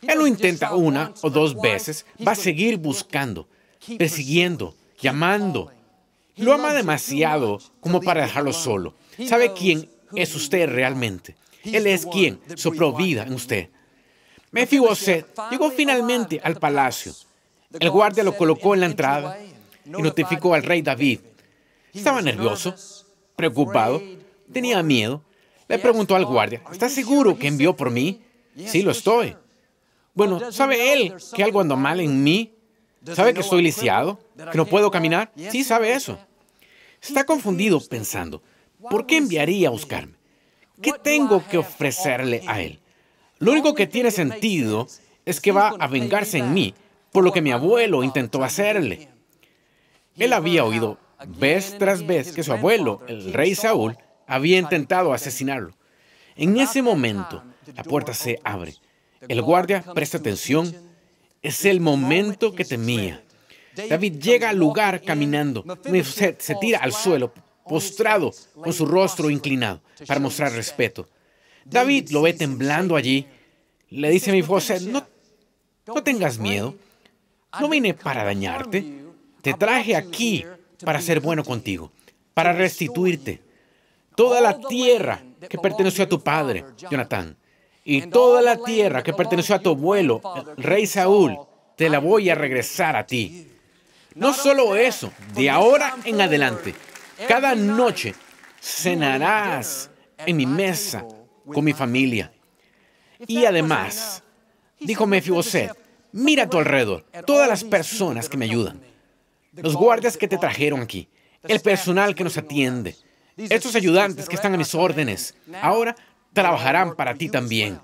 Él 0.02 0.18
lo 0.18 0.26
intenta 0.26 0.74
una 0.74 1.12
o 1.22 1.30
dos 1.30 1.58
veces, 1.60 2.04
va 2.26 2.32
a 2.32 2.36
seguir 2.36 2.76
buscando, 2.76 3.48
persiguiendo, 3.98 4.74
llamando. 5.00 5.72
Lo 6.36 6.52
ama 6.52 6.74
demasiado 6.74 7.58
como 7.80 8.00
para 8.00 8.22
dejarlo 8.22 8.52
solo. 8.52 8.94
¿Sabe 9.26 9.52
quién 9.52 9.88
es 10.14 10.34
usted 10.34 10.68
realmente? 10.68 11.36
Él 11.64 11.86
es 11.86 12.06
quien 12.06 12.40
sopló 12.56 12.92
vida 12.92 13.24
en 13.24 13.34
usted. 13.34 13.70
Mefiboset 14.50 15.26
llegó 15.50 15.70
finalmente 15.70 16.40
al 16.42 16.56
palacio. 16.56 17.12
El 17.80 17.90
guardia 17.90 18.22
lo 18.22 18.36
colocó 18.36 18.74
en 18.74 18.80
la 18.80 18.86
entrada 18.86 19.38
y 19.84 20.02
notificó 20.02 20.54
al 20.54 20.62
rey 20.62 20.82
David. 20.82 21.20
Estaba 21.92 22.22
nervioso, 22.22 22.74
preocupado, 23.36 24.00
tenía 24.52 24.82
miedo. 24.82 25.22
Le 25.68 25.78
preguntó 25.78 26.14
al 26.14 26.24
guardia, 26.24 26.62
¿estás 26.70 26.92
seguro 26.92 27.38
que 27.38 27.48
envió 27.48 27.74
por 27.74 27.90
mí? 27.90 28.20
Sí, 28.66 28.82
lo 28.82 28.92
estoy. 28.92 29.36
Bueno, 30.14 30.52
¿sabe 30.52 30.92
él 30.92 31.14
que 31.34 31.42
algo 31.42 31.60
anda 31.60 31.74
mal 31.74 31.98
en 32.00 32.22
mí? 32.22 32.52
¿Sabe 33.12 33.34
que 33.34 33.40
estoy 33.40 33.62
lisiado? 33.62 34.20
¿Que 34.52 34.56
no 34.56 34.66
puedo 34.66 34.90
caminar? 34.90 35.32
Sí, 35.50 35.64
sabe 35.64 35.92
eso. 35.92 36.18
Está 37.02 37.24
confundido 37.24 37.80
pensando, 37.80 38.42
¿por 38.88 39.06
qué 39.06 39.16
enviaría 39.16 39.68
a 39.68 39.70
buscarme? 39.72 40.14
¿Qué 40.80 40.92
tengo 41.02 41.46
que 41.46 41.58
ofrecerle 41.58 42.42
a 42.46 42.60
él? 42.60 42.80
Lo 43.38 43.52
único 43.52 43.74
que 43.74 43.86
tiene 43.86 44.10
sentido 44.10 44.88
es 45.24 45.40
que 45.40 45.52
va 45.52 45.74
a 45.78 45.86
vengarse 45.86 46.38
en 46.38 46.52
mí 46.52 46.74
por 47.12 47.24
lo 47.24 47.32
que 47.32 47.42
mi 47.42 47.52
abuelo 47.52 48.02
intentó 48.02 48.42
hacerle. 48.42 49.08
Él 50.16 50.32
había 50.32 50.64
oído 50.64 50.98
vez 51.26 51.76
tras 51.78 52.06
vez 52.06 52.32
que 52.32 52.42
su 52.42 52.52
abuelo, 52.52 53.02
el 53.06 53.32
rey 53.32 53.54
Saúl, 53.54 53.96
había 54.26 54.58
intentado 54.58 55.12
asesinarlo. 55.12 55.74
En 56.36 56.58
ese 56.58 56.82
momento, 56.82 57.42
la 57.74 57.84
puerta 57.84 58.14
se 58.14 58.40
abre. 58.44 58.74
El 59.28 59.42
guardia 59.42 59.82
presta 59.94 60.18
atención. 60.18 60.74
Es 61.42 61.64
el 61.64 61.80
momento 61.80 62.54
que 62.54 62.64
temía. 62.64 63.22
David 63.88 64.18
llega 64.18 64.50
al 64.50 64.56
lugar 64.56 65.02
caminando. 65.02 65.64
Se 66.38 66.54
tira 66.60 66.78
al 66.78 66.92
suelo, 66.92 67.32
postrado, 67.66 68.32
con 68.54 68.72
su 68.72 68.86
rostro 68.86 69.30
inclinado, 69.30 69.80
para 70.06 70.20
mostrar 70.20 70.52
respeto. 70.52 71.08
David 71.64 72.10
lo 72.10 72.22
ve 72.22 72.32
temblando 72.34 72.96
allí. 72.96 73.26
Le 73.90 74.10
dice 74.10 74.30
a 74.30 74.34
mi 74.34 74.42
José, 74.42 74.80
no, 74.80 75.06
no 75.86 76.02
tengas 76.02 76.38
miedo. 76.38 76.74
No 77.60 77.68
vine 77.68 77.94
para 77.94 78.24
dañarte. 78.24 78.84
Te 79.42 79.54
traje 79.54 79.94
aquí 79.94 80.44
para 80.84 81.00
ser 81.00 81.20
bueno 81.20 81.44
contigo, 81.44 81.92
para 82.34 82.52
restituirte. 82.52 83.40
Toda 84.16 84.40
la 84.40 84.58
tierra 84.58 85.22
que 85.48 85.58
perteneció 85.58 86.04
a 86.04 86.08
tu 86.08 86.20
padre, 86.20 86.64
Jonathan, 86.90 87.36
y 87.84 88.02
toda 88.02 88.40
la 88.40 88.56
tierra 88.56 89.02
que 89.02 89.12
perteneció 89.12 89.54
a 89.54 89.58
tu 89.58 89.70
abuelo, 89.70 90.22
el 90.56 90.62
rey 90.62 90.86
Saúl, 90.86 91.38
te 91.76 91.88
la 91.88 91.98
voy 91.98 92.30
a 92.30 92.34
regresar 92.34 92.96
a 92.96 93.06
ti. 93.06 93.48
No 94.14 94.32
solo 94.32 94.76
eso, 94.76 95.12
de 95.34 95.50
ahora 95.50 95.96
en 96.04 96.20
adelante, 96.20 96.74
cada 97.26 97.54
noche. 97.54 98.14
cenarás 98.60 99.90
en 100.18 100.36
mi 100.36 100.46
mesa 100.46 101.04
con 101.52 101.64
mi 101.64 101.72
familia. 101.72 102.32
Y 103.26 103.44
además, 103.44 104.22
dijo 104.80 105.06
Mefiboset, 105.06 105.72
mira 106.12 106.44
a 106.44 106.48
tu 106.48 106.58
alrededor, 106.58 107.04
todas 107.26 107.48
las 107.48 107.64
personas 107.64 108.28
que 108.28 108.36
me 108.36 108.46
ayudan, 108.46 108.80
los 109.52 109.74
guardias 109.74 110.16
que 110.16 110.28
te 110.28 110.38
trajeron 110.38 110.80
aquí, 110.80 111.08
el 111.42 111.60
personal 111.60 112.14
que 112.14 112.24
nos 112.24 112.38
atiende, 112.38 112.96
estos 113.36 113.74
ayudantes 113.74 114.28
que 114.28 114.36
están 114.36 114.54
a 114.54 114.58
mis 114.58 114.74
órdenes, 114.74 115.34
ahora 115.60 115.94
trabajarán 116.32 116.96
para 116.96 117.14
ti 117.14 117.28
también. 117.28 117.80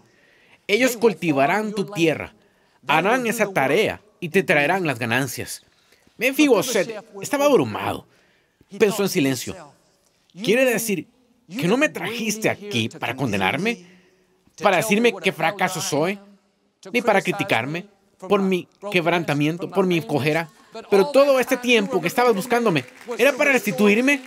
Ellos 0.66 0.96
cultivarán 0.96 1.72
tu 1.72 1.84
tierra, 1.86 2.34
harán 2.86 3.26
esa 3.26 3.52
tarea 3.52 4.00
y 4.20 4.28
te 4.28 4.42
traerán 4.42 4.86
las 4.86 4.98
ganancias. 4.98 5.64
Mefiboset 6.16 7.02
estaba 7.20 7.46
abrumado. 7.46 8.06
Pensó 8.78 9.02
en 9.02 9.08
silencio. 9.08 9.72
¿Quiere 10.32 10.64
decir 10.64 11.08
que 11.48 11.66
no 11.66 11.76
me 11.76 11.88
trajiste 11.88 12.48
aquí 12.48 12.88
para 12.88 13.16
condenarme? 13.16 13.84
¿Para 14.62 14.76
decirme 14.78 15.14
qué 15.22 15.32
fracaso 15.32 15.80
soy? 15.80 16.18
¿Ni 16.92 17.02
para 17.02 17.20
criticarme 17.20 17.86
por 18.18 18.42
mi 18.42 18.68
quebrantamiento, 18.92 19.70
por 19.70 19.86
mi 19.86 20.00
cojera? 20.02 20.48
Pero 20.88 21.08
todo 21.10 21.40
este 21.40 21.56
tiempo 21.56 22.00
que 22.00 22.06
estabas 22.06 22.34
buscándome, 22.34 22.84
¿era 23.18 23.32
para 23.32 23.52
restituirme? 23.52 24.22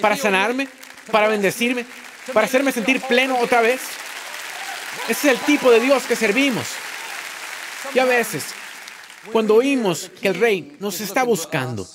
¿Para 0.00 0.16
sanarme? 0.16 0.68
¿Para 1.12 1.28
bendecirme? 1.28 1.86
¿Para 2.32 2.46
hacerme 2.46 2.72
sentir 2.72 3.00
pleno 3.02 3.38
otra 3.38 3.60
vez? 3.60 3.80
Ese 5.08 5.30
es 5.30 5.38
el 5.38 5.40
tipo 5.46 5.70
de 5.70 5.80
Dios 5.80 6.04
que 6.04 6.16
servimos. 6.16 6.66
Y 7.94 7.98
a 8.00 8.04
veces, 8.04 8.46
cuando 9.32 9.54
oímos 9.54 10.10
que 10.20 10.28
el 10.28 10.34
rey 10.34 10.76
nos 10.80 11.00
está 11.00 11.22
buscando, 11.22 11.86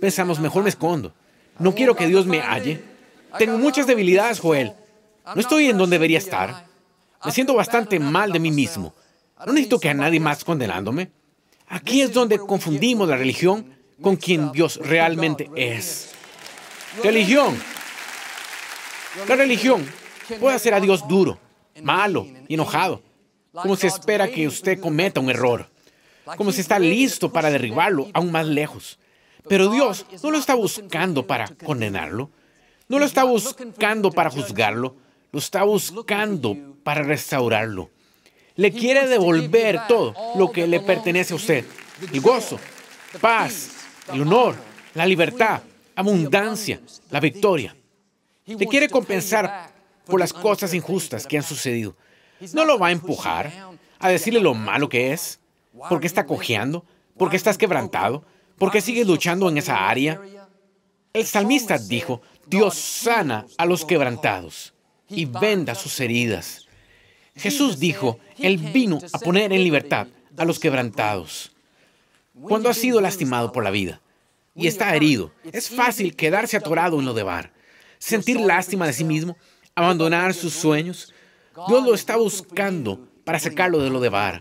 pensamos, 0.00 0.38
mejor 0.38 0.62
me 0.62 0.68
escondo. 0.68 1.12
No 1.58 1.74
quiero 1.74 1.94
que 1.94 2.06
Dios 2.06 2.26
me 2.26 2.40
halle. 2.40 2.82
Tengo 3.38 3.58
muchas 3.58 3.86
debilidades, 3.86 4.40
Joel. 4.40 4.72
No 5.34 5.40
estoy 5.40 5.66
en 5.70 5.78
donde 5.78 5.94
debería 5.94 6.18
estar. 6.18 6.66
Me 7.24 7.32
siento 7.32 7.54
bastante 7.54 7.98
mal 8.00 8.32
de 8.32 8.40
mí 8.40 8.50
mismo. 8.50 8.94
No 9.46 9.52
necesito 9.52 9.80
que 9.80 9.88
a 9.88 9.94
nadie 9.94 10.20
más 10.20 10.44
condenándome. 10.44 11.10
Aquí 11.68 12.02
es 12.02 12.12
donde 12.12 12.38
confundimos 12.38 13.08
la 13.08 13.16
religión 13.16 13.74
con 14.00 14.16
quien 14.16 14.52
Dios 14.52 14.78
realmente 14.82 15.50
es. 15.56 16.10
Religión. 17.02 17.56
La 19.28 19.36
religión 19.36 19.86
puede 20.40 20.56
hacer 20.56 20.74
a 20.74 20.80
Dios 20.80 21.06
duro, 21.08 21.38
malo 21.82 22.26
y 22.48 22.54
enojado, 22.54 23.02
como 23.52 23.76
si 23.76 23.86
espera 23.86 24.28
que 24.28 24.46
usted 24.46 24.80
cometa 24.80 25.20
un 25.20 25.30
error, 25.30 25.68
como 26.36 26.52
si 26.52 26.60
está 26.60 26.78
listo 26.78 27.32
para 27.32 27.50
derribarlo 27.50 28.08
aún 28.12 28.32
más 28.32 28.46
lejos. 28.46 28.98
Pero 29.48 29.70
Dios 29.70 30.06
no 30.22 30.30
lo 30.30 30.38
está 30.38 30.54
buscando 30.54 31.26
para 31.26 31.48
condenarlo, 31.48 32.30
no 32.88 32.98
lo 32.98 33.04
está 33.04 33.24
buscando 33.24 34.10
para 34.10 34.30
juzgarlo, 34.30 34.96
lo 35.32 35.38
está 35.38 35.62
buscando 35.64 36.56
para 36.82 37.02
restaurarlo. 37.02 37.90
Le 38.56 38.70
quiere 38.70 39.08
devolver 39.08 39.80
todo 39.88 40.14
lo 40.36 40.52
que 40.52 40.66
le 40.66 40.80
pertenece 40.80 41.32
a 41.32 41.36
usted. 41.36 41.64
El 42.12 42.20
gozo, 42.20 42.58
paz, 43.20 43.70
el 44.12 44.22
honor, 44.22 44.56
la 44.94 45.06
libertad, 45.06 45.62
abundancia, 45.96 46.80
la 47.10 47.20
victoria. 47.20 47.74
Le 48.44 48.66
quiere 48.66 48.88
compensar 48.88 49.70
por 50.06 50.20
las 50.20 50.32
cosas 50.32 50.74
injustas 50.74 51.26
que 51.26 51.36
han 51.36 51.42
sucedido. 51.42 51.96
No 52.52 52.64
lo 52.64 52.78
va 52.78 52.88
a 52.88 52.92
empujar 52.92 53.52
a 53.98 54.08
decirle 54.08 54.40
lo 54.40 54.54
malo 54.54 54.88
que 54.88 55.12
es, 55.12 55.40
porque 55.88 56.06
está 56.06 56.26
cojeando, 56.26 56.84
porque 57.16 57.36
estás 57.36 57.56
quebrantado, 57.56 58.24
porque 58.62 58.80
sigues 58.80 59.08
luchando 59.08 59.48
en 59.48 59.58
esa 59.58 59.88
área. 59.88 60.20
El 61.12 61.26
salmista 61.26 61.78
dijo, 61.78 62.22
Dios 62.46 62.76
sana 62.76 63.44
a 63.58 63.66
los 63.66 63.84
quebrantados 63.84 64.72
y 65.08 65.24
venda 65.24 65.74
sus 65.74 65.98
heridas. 65.98 66.68
Jesús 67.34 67.80
dijo, 67.80 68.20
Él 68.38 68.58
vino 68.58 69.00
a 69.12 69.18
poner 69.18 69.52
en 69.52 69.64
libertad 69.64 70.06
a 70.36 70.44
los 70.44 70.60
quebrantados. 70.60 71.50
Cuando 72.40 72.68
ha 72.68 72.74
sido 72.74 73.00
lastimado 73.00 73.50
por 73.50 73.64
la 73.64 73.72
vida 73.72 74.00
y 74.54 74.68
está 74.68 74.94
herido, 74.94 75.32
es 75.50 75.68
fácil 75.68 76.14
quedarse 76.14 76.56
atorado 76.56 77.00
en 77.00 77.04
lo 77.04 77.14
de 77.14 77.24
bar, 77.24 77.52
sentir 77.98 78.38
lástima 78.38 78.86
de 78.86 78.92
sí 78.92 79.02
mismo, 79.02 79.36
abandonar 79.74 80.34
sus 80.34 80.52
sueños. 80.52 81.12
Dios 81.66 81.82
lo 81.82 81.94
está 81.94 82.14
buscando 82.14 83.08
para 83.24 83.40
sacarlo 83.40 83.80
de 83.80 83.90
lo 83.90 83.98
de 83.98 84.08
bar, 84.08 84.40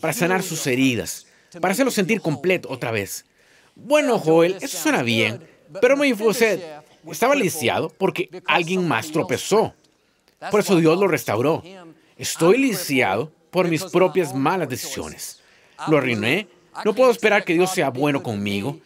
para 0.00 0.12
sanar 0.12 0.42
sus 0.42 0.66
heridas, 0.66 1.28
para 1.60 1.70
hacerlo 1.70 1.92
sentir 1.92 2.20
completo 2.20 2.68
otra 2.72 2.90
vez. 2.90 3.24
Bueno, 3.76 4.18
Joel, 4.18 4.56
eso 4.60 4.78
suena 4.78 5.02
bien, 5.02 5.46
pero 5.82 5.96
Mefiboset 5.96 6.62
estaba 7.12 7.34
lisiado 7.34 7.90
porque 7.90 8.30
alguien 8.46 8.88
más 8.88 9.12
tropezó. 9.12 9.74
Por 10.50 10.60
eso 10.60 10.76
Dios 10.76 10.98
lo 10.98 11.06
restauró. 11.06 11.62
Estoy 12.16 12.58
lisiado 12.58 13.30
por 13.50 13.68
mis 13.68 13.84
propias 13.84 14.34
malas 14.34 14.68
decisiones. 14.68 15.40
Lo 15.88 15.98
arruiné. 15.98 16.48
No 16.84 16.94
puedo 16.94 17.10
esperar 17.10 17.44
que 17.44 17.52
Dios 17.52 17.70
sea 17.70 17.90
bueno 17.90 18.22
conmigo. 18.22 18.78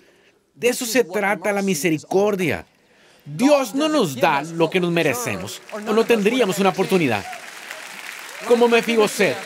De 0.54 0.68
eso 0.68 0.84
se 0.84 1.04
trata 1.04 1.52
la 1.52 1.62
misericordia. 1.62 2.66
Dios 3.24 3.74
no 3.74 3.88
nos 3.88 4.16
da 4.16 4.42
lo 4.42 4.68
que 4.70 4.80
nos 4.80 4.90
merecemos 4.90 5.62
o 5.72 5.78
no 5.80 6.04
tendríamos 6.04 6.58
una 6.58 6.70
oportunidad. 6.70 7.24
Como 8.48 8.66
Mefiboset, 8.66 9.36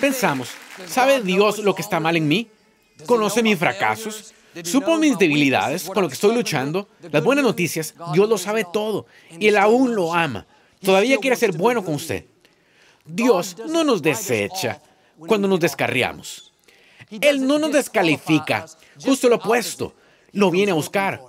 pensamos, 0.00 0.50
¿sabe 0.86 1.22
Dios 1.22 1.58
lo 1.58 1.74
que 1.74 1.82
está 1.82 1.98
mal 1.98 2.16
en 2.16 2.28
mí? 2.28 2.48
¿Conoce 3.06 3.42
mis 3.42 3.58
fracasos? 3.58 4.32
Supo 4.64 4.98
mis 4.98 5.18
debilidades, 5.18 5.84
con 5.84 6.02
lo 6.02 6.08
que 6.08 6.14
estoy 6.14 6.34
luchando, 6.34 6.88
las 7.10 7.24
buenas 7.24 7.44
noticias, 7.44 7.94
Dios 8.12 8.28
lo 8.28 8.36
sabe 8.36 8.66
todo 8.70 9.06
y 9.38 9.48
Él 9.48 9.56
aún 9.56 9.94
lo 9.94 10.12
ama. 10.14 10.46
Todavía 10.82 11.16
quiere 11.18 11.36
ser 11.36 11.52
bueno 11.52 11.84
con 11.84 11.94
usted. 11.94 12.26
Dios 13.04 13.56
no 13.68 13.82
nos 13.82 14.02
desecha 14.02 14.80
cuando 15.16 15.48
nos 15.48 15.60
descarriamos. 15.60 16.52
Él 17.20 17.46
no 17.46 17.58
nos 17.58 17.72
descalifica, 17.72 18.66
justo 19.02 19.28
lo 19.28 19.36
opuesto, 19.36 19.94
lo 20.32 20.50
viene 20.50 20.72
a 20.72 20.74
buscar. 20.74 21.20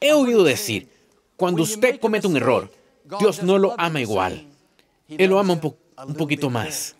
He 0.00 0.12
oído 0.12 0.44
decir, 0.44 0.88
cuando 1.36 1.62
usted 1.62 1.98
comete 2.00 2.26
un 2.26 2.36
error, 2.36 2.70
Dios 3.18 3.42
no 3.42 3.58
lo 3.58 3.74
ama 3.78 4.00
igual. 4.00 4.46
Él 5.08 5.30
lo 5.30 5.38
ama 5.38 5.54
un, 5.54 5.76
un 6.06 6.14
poquito 6.14 6.50
más. 6.50 6.94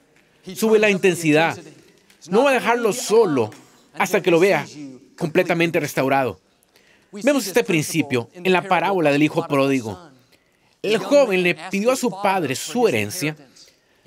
Sube 0.55 0.79
la 0.79 0.91
intensidad. 0.91 1.59
No 2.29 2.45
va 2.45 2.51
a 2.51 2.55
dejarlo 2.55 2.93
solo 2.93 3.51
hasta 3.95 4.23
que 4.23 4.31
lo 4.31 4.41
vea 4.41 4.67
completamente 5.21 5.79
restaurado. 5.79 6.41
Vemos 7.13 7.47
este 7.47 7.63
principio 7.63 8.31
en 8.33 8.51
la 8.51 8.63
parábola 8.63 9.13
del 9.13 9.23
hijo 9.23 9.47
pródigo. 9.47 10.11
El 10.83 10.97
joven 10.97 11.43
le 11.43 11.55
pidió 11.71 11.93
a 11.93 11.97
su 11.97 12.11
padre 12.11 12.57
su 12.57 12.89
herencia, 12.89 13.37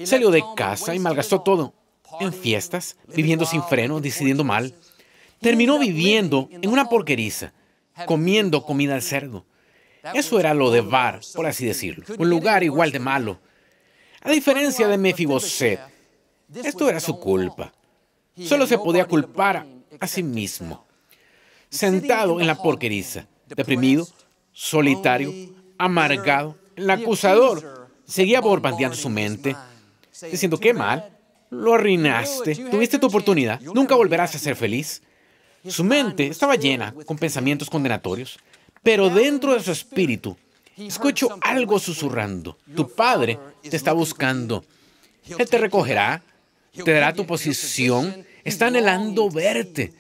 salió 0.03 0.31
de 0.31 0.43
casa 0.55 0.95
y 0.95 0.99
malgastó 0.99 1.41
todo 1.41 1.75
en 2.19 2.33
fiestas, 2.33 2.97
viviendo 3.13 3.45
sin 3.45 3.61
freno, 3.61 3.99
decidiendo 3.99 4.43
mal. 4.43 4.73
Terminó 5.39 5.77
viviendo 5.77 6.49
en 6.51 6.67
una 6.67 6.89
porqueriza, 6.89 7.53
comiendo 8.07 8.65
comida 8.65 8.95
de 8.95 9.01
cerdo. 9.01 9.45
Eso 10.15 10.39
era 10.39 10.55
lo 10.55 10.71
de 10.71 10.81
Bar, 10.81 11.21
por 11.35 11.45
así 11.45 11.65
decirlo, 11.65 12.05
un 12.17 12.29
lugar 12.29 12.63
igual 12.63 12.91
de 12.91 12.99
malo. 12.99 13.39
A 14.21 14.31
diferencia 14.31 14.87
de 14.87 14.97
Mefiboset, 14.97 15.79
esto 16.55 16.89
era 16.89 16.99
su 16.99 17.19
culpa. 17.19 17.71
Solo 18.41 18.65
se 18.65 18.79
podía 18.79 19.05
culpar 19.05 19.67
a 19.99 20.07
sí 20.07 20.23
mismo 20.23 20.87
sentado 21.73 22.39
en 22.39 22.47
la 22.47 22.55
porqueriza, 22.55 23.27
deprimido, 23.47 24.07
solitario, 24.51 25.33
amargado. 25.77 26.55
El 26.75 26.89
acusador 26.89 27.89
seguía 28.05 28.41
borbandeando 28.41 28.95
su 28.95 29.09
mente, 29.09 29.55
diciendo, 30.31 30.59
qué 30.59 30.73
mal, 30.73 31.09
lo 31.49 31.73
arruinaste, 31.73 32.55
tuviste 32.55 32.99
tu 32.99 33.07
oportunidad, 33.07 33.59
nunca 33.61 33.95
volverás 33.95 34.35
a 34.35 34.39
ser 34.39 34.55
feliz. 34.55 35.01
Su 35.67 35.83
mente 35.83 36.27
estaba 36.27 36.55
llena 36.55 36.93
con 37.05 37.17
pensamientos 37.17 37.69
condenatorios, 37.69 38.37
pero 38.81 39.09
dentro 39.09 39.53
de 39.53 39.61
su 39.61 39.71
espíritu 39.71 40.37
escucho 40.77 41.37
algo 41.41 41.79
susurrando. 41.79 42.57
Tu 42.75 42.89
padre 42.89 43.39
te 43.61 43.77
está 43.77 43.93
buscando. 43.93 44.63
Él 45.25 45.49
te 45.49 45.57
recogerá, 45.57 46.21
te 46.71 46.91
dará 46.91 47.13
tu 47.13 47.25
posición, 47.25 48.25
está 48.43 48.67
anhelando 48.67 49.29
verte. 49.29 49.93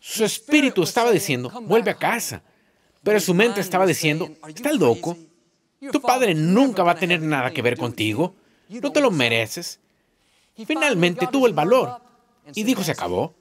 Su 0.00 0.24
espíritu 0.24 0.82
estaba 0.82 1.10
diciendo, 1.10 1.50
vuelve 1.62 1.90
a 1.90 1.98
casa. 1.98 2.42
Pero 3.02 3.20
su 3.20 3.34
mente 3.34 3.60
estaba 3.60 3.86
diciendo, 3.86 4.28
¿estás 4.46 4.76
loco? 4.76 5.16
Tu 5.92 6.00
padre 6.00 6.34
nunca 6.34 6.82
va 6.82 6.92
a 6.92 6.98
tener 6.98 7.20
nada 7.20 7.50
que 7.52 7.62
ver 7.62 7.76
contigo. 7.76 8.34
No 8.68 8.92
te 8.92 9.00
lo 9.00 9.10
mereces. 9.10 9.78
Finalmente 10.66 11.26
tuvo 11.30 11.46
el 11.46 11.54
valor 11.54 12.00
y 12.54 12.64
dijo, 12.64 12.82
se 12.82 12.92
acabó. 12.92 13.34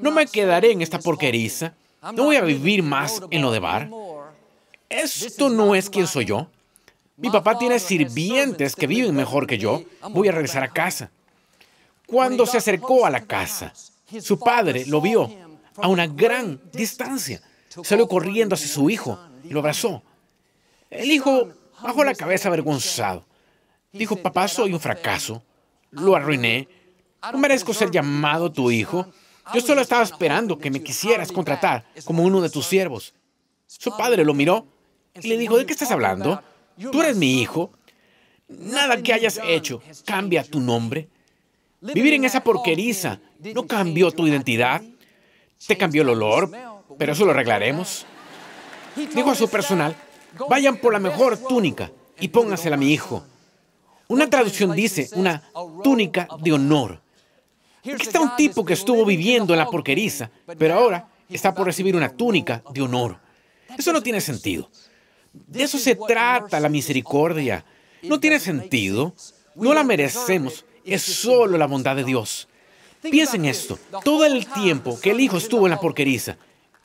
No 0.00 0.10
me 0.10 0.26
quedaré 0.26 0.72
en 0.72 0.82
esta 0.82 0.98
porqueriza. 0.98 1.74
No 2.14 2.24
voy 2.24 2.36
a 2.36 2.42
vivir 2.42 2.82
más 2.82 3.20
en 3.30 3.42
lo 3.42 3.52
de 3.52 3.58
bar. 3.58 3.90
Esto 4.88 5.50
no 5.50 5.74
es 5.74 5.90
quien 5.90 6.06
soy 6.06 6.26
yo. 6.26 6.48
Mi 7.16 7.30
papá 7.30 7.58
tiene 7.58 7.78
sirvientes 7.78 8.74
que 8.74 8.86
viven 8.86 9.14
mejor 9.14 9.46
que 9.46 9.58
yo. 9.58 9.82
Voy 10.10 10.28
a 10.28 10.32
regresar 10.32 10.62
a 10.62 10.72
casa. 10.72 11.10
Cuando 12.06 12.46
se 12.46 12.58
acercó 12.58 13.06
a 13.06 13.10
la 13.10 13.22
casa, 13.22 13.72
su 14.20 14.38
padre 14.38 14.86
lo 14.86 15.00
vio 15.00 15.30
a 15.76 15.88
una 15.88 16.06
gran 16.06 16.60
distancia. 16.72 17.40
Salió 17.82 18.06
corriendo 18.06 18.54
hacia 18.54 18.68
su 18.68 18.90
hijo 18.90 19.18
y 19.44 19.50
lo 19.50 19.60
abrazó. 19.60 20.02
El 20.90 21.10
hijo 21.10 21.48
bajó 21.82 22.04
la 22.04 22.14
cabeza 22.14 22.48
avergonzado. 22.48 23.24
Dijo, 23.92 24.16
papá, 24.16 24.48
soy 24.48 24.72
un 24.72 24.80
fracaso. 24.80 25.42
Lo 25.90 26.16
arruiné. 26.16 26.68
No 27.32 27.38
merezco 27.38 27.72
ser 27.72 27.90
llamado 27.90 28.50
tu 28.50 28.70
hijo. 28.70 29.06
Yo 29.54 29.60
solo 29.60 29.80
estaba 29.80 30.02
esperando 30.02 30.58
que 30.58 30.70
me 30.70 30.82
quisieras 30.82 31.32
contratar 31.32 31.84
como 32.04 32.22
uno 32.22 32.40
de 32.40 32.50
tus 32.50 32.66
siervos. 32.66 33.14
Su 33.66 33.96
padre 33.96 34.24
lo 34.24 34.34
miró 34.34 34.66
y 35.14 35.26
le 35.28 35.36
dijo, 35.36 35.56
¿de 35.56 35.66
qué 35.66 35.72
estás 35.72 35.90
hablando? 35.90 36.42
Tú 36.90 37.02
eres 37.02 37.16
mi 37.16 37.40
hijo. 37.40 37.72
Nada 38.48 39.02
que 39.02 39.12
hayas 39.12 39.40
hecho 39.44 39.82
cambia 40.04 40.44
tu 40.44 40.60
nombre. 40.60 41.08
Vivir 41.80 42.14
en 42.14 42.24
esa 42.24 42.44
porqueriza 42.44 43.18
no 43.54 43.66
cambió 43.66 44.12
tu 44.12 44.26
identidad. 44.26 44.82
Te 45.66 45.76
cambió 45.76 46.02
el 46.02 46.08
olor, 46.10 46.50
pero 46.98 47.12
eso 47.12 47.24
lo 47.24 47.30
arreglaremos. 47.30 48.06
Dijo 49.14 49.30
a 49.30 49.34
su 49.34 49.48
personal, 49.48 49.96
vayan 50.48 50.76
por 50.76 50.92
la 50.92 50.98
mejor 50.98 51.36
túnica 51.36 51.90
y 52.18 52.28
póngansela 52.28 52.76
a 52.76 52.78
mi 52.78 52.92
hijo. 52.92 53.24
Una 54.08 54.28
traducción 54.28 54.72
dice 54.72 55.08
una 55.14 55.42
túnica 55.82 56.28
de 56.40 56.52
honor. 56.52 57.00
Aquí 57.80 58.02
está 58.02 58.20
un 58.20 58.36
tipo 58.36 58.64
que 58.64 58.74
estuvo 58.74 59.04
viviendo 59.04 59.54
en 59.54 59.58
la 59.58 59.66
porqueriza, 59.66 60.30
pero 60.58 60.74
ahora 60.74 61.08
está 61.28 61.54
por 61.54 61.66
recibir 61.66 61.96
una 61.96 62.10
túnica 62.10 62.62
de 62.72 62.82
honor. 62.82 63.18
Eso 63.76 63.92
no 63.92 64.02
tiene 64.02 64.20
sentido. 64.20 64.70
De 65.32 65.62
eso 65.62 65.78
se 65.78 65.96
trata 65.96 66.60
la 66.60 66.68
misericordia. 66.68 67.64
No 68.02 68.20
tiene 68.20 68.38
sentido. 68.38 69.14
No 69.54 69.72
la 69.72 69.82
merecemos. 69.82 70.64
Es 70.84 71.02
solo 71.02 71.56
la 71.56 71.66
bondad 71.66 71.96
de 71.96 72.04
Dios. 72.04 72.48
Piensa 73.02 73.36
en 73.36 73.46
esto. 73.46 73.78
Todo 74.04 74.24
el 74.24 74.46
tiempo 74.46 74.98
que 75.00 75.10
el 75.10 75.20
hijo 75.20 75.36
estuvo 75.36 75.66
en 75.66 75.70
la 75.70 75.80
porqueriza, 75.80 76.36